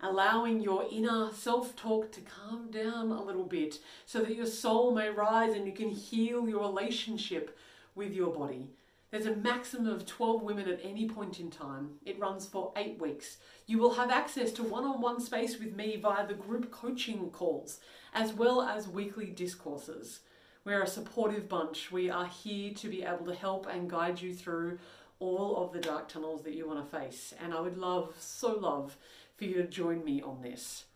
allowing 0.00 0.60
your 0.60 0.86
inner 0.90 1.30
self 1.32 1.74
talk 1.76 2.12
to 2.12 2.20
calm 2.20 2.70
down 2.70 3.10
a 3.10 3.22
little 3.22 3.44
bit 3.44 3.78
so 4.06 4.20
that 4.20 4.34
your 4.34 4.46
soul 4.46 4.94
may 4.94 5.08
rise 5.08 5.54
and 5.54 5.66
you 5.66 5.72
can 5.72 5.90
heal 5.90 6.48
your 6.48 6.60
relationship 6.60 7.56
with 7.94 8.12
your 8.12 8.32
body. 8.32 8.68
There's 9.10 9.26
a 9.26 9.34
maximum 9.34 9.88
of 9.88 10.06
12 10.06 10.42
women 10.42 10.68
at 10.68 10.84
any 10.84 11.08
point 11.08 11.40
in 11.40 11.50
time. 11.50 11.96
It 12.04 12.20
runs 12.20 12.46
for 12.46 12.72
eight 12.76 13.00
weeks. 13.00 13.38
You 13.66 13.78
will 13.78 13.94
have 13.94 14.10
access 14.10 14.52
to 14.52 14.62
one 14.62 14.84
on 14.84 15.00
one 15.00 15.20
space 15.20 15.58
with 15.58 15.74
me 15.74 15.96
via 15.96 16.26
the 16.26 16.34
group 16.34 16.70
coaching 16.70 17.28
calls, 17.30 17.80
as 18.14 18.32
well 18.32 18.62
as 18.62 18.86
weekly 18.86 19.26
discourses. 19.26 20.20
We're 20.64 20.82
a 20.82 20.86
supportive 20.86 21.48
bunch. 21.48 21.90
We 21.90 22.08
are 22.08 22.26
here 22.26 22.72
to 22.74 22.88
be 22.88 23.02
able 23.02 23.26
to 23.26 23.34
help 23.34 23.66
and 23.66 23.90
guide 23.90 24.20
you 24.20 24.32
through 24.32 24.78
all 25.20 25.62
of 25.62 25.72
the 25.72 25.78
dark 25.78 26.08
tunnels 26.08 26.42
that 26.42 26.54
you 26.54 26.66
want 26.66 26.84
to 26.84 26.98
face. 26.98 27.32
And 27.40 27.54
I 27.54 27.60
would 27.60 27.78
love, 27.78 28.14
so 28.18 28.54
love, 28.54 28.96
for 29.36 29.44
you 29.44 29.54
to 29.54 29.68
join 29.68 30.04
me 30.04 30.20
on 30.20 30.42
this. 30.42 30.86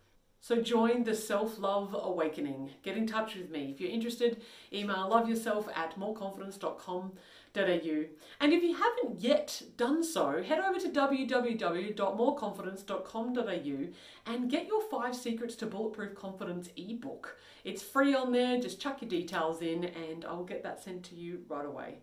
So 0.44 0.60
join 0.60 1.04
the 1.04 1.14
self-love 1.14 1.96
awakening. 1.98 2.72
Get 2.82 2.98
in 2.98 3.06
touch 3.06 3.34
with 3.34 3.50
me. 3.50 3.70
If 3.70 3.80
you're 3.80 3.88
interested, 3.88 4.42
email 4.74 5.08
loveyourself 5.10 5.74
at 5.74 5.98
moreconfidence.com.au. 5.98 8.04
And 8.40 8.52
if 8.52 8.62
you 8.62 8.74
haven't 8.74 9.22
yet 9.22 9.62
done 9.78 10.04
so, 10.04 10.42
head 10.42 10.58
over 10.58 10.78
to 10.80 10.90
www.moreconfidence.com.au 10.90 13.86
and 14.26 14.50
get 14.50 14.66
your 14.66 14.82
five 14.90 15.16
secrets 15.16 15.56
to 15.56 15.64
bulletproof 15.64 16.14
confidence 16.14 16.68
ebook. 16.76 17.38
It's 17.64 17.82
free 17.82 18.14
on 18.14 18.30
there. 18.30 18.60
Just 18.60 18.82
chuck 18.82 19.00
your 19.00 19.08
details 19.08 19.62
in 19.62 19.84
and 19.84 20.26
I'll 20.26 20.44
get 20.44 20.62
that 20.62 20.84
sent 20.84 21.04
to 21.04 21.14
you 21.14 21.40
right 21.48 21.64
away. 21.64 22.00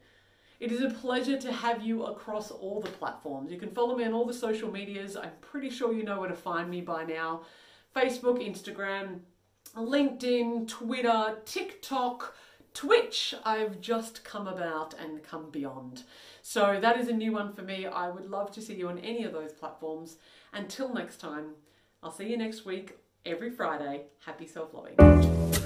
It 0.62 0.72
is 0.72 0.84
a 0.84 0.92
pleasure 0.92 1.38
to 1.38 1.52
have 1.52 1.82
you 1.82 2.04
across 2.04 2.52
all 2.52 2.82
the 2.82 2.90
platforms. 2.92 3.52
You 3.52 3.58
can 3.58 3.72
follow 3.72 3.96
me 3.98 4.04
on 4.04 4.14
all 4.14 4.28
the 4.28 4.34
social 4.34 4.72
medias. 4.72 5.18
I'm 5.18 5.32
pretty 5.42 5.72
sure 5.72 5.92
you 5.92 6.04
know 6.04 6.20
where 6.20 6.30
to 6.30 6.36
find 6.36 6.70
me 6.70 6.82
by 6.82 7.04
now. 7.04 7.42
Facebook, 7.96 8.48
Instagram, 8.48 9.22
LinkedIn, 9.76 10.68
Twitter, 10.68 11.38
TikTok, 11.46 12.36
Twitch, 12.76 13.34
I've 13.44 13.82
just 13.82 14.24
come 14.24 14.48
about 14.48 14.94
and 14.94 15.24
come 15.24 15.50
beyond. 15.50 16.04
So 16.44 16.78
that 16.80 17.00
is 17.00 17.08
a 17.08 17.14
new 17.14 17.32
one 17.32 17.54
for 17.54 17.64
me. 17.64 17.88
I 17.88 18.12
would 18.12 18.30
love 18.30 18.52
to 18.52 18.62
see 18.62 18.76
you 18.76 18.88
on 18.88 19.00
any 19.00 19.24
of 19.24 19.34
those 19.34 19.54
platforms. 19.54 20.18
Until 20.54 20.94
next 20.94 21.18
time, 21.18 21.56
I'll 22.04 22.12
see 22.12 22.30
you 22.30 22.38
next 22.38 22.66
week, 22.66 23.00
every 23.26 23.50
Friday. 23.50 24.04
Happy 24.24 24.46
self 24.46 24.76
loving. 24.76 25.61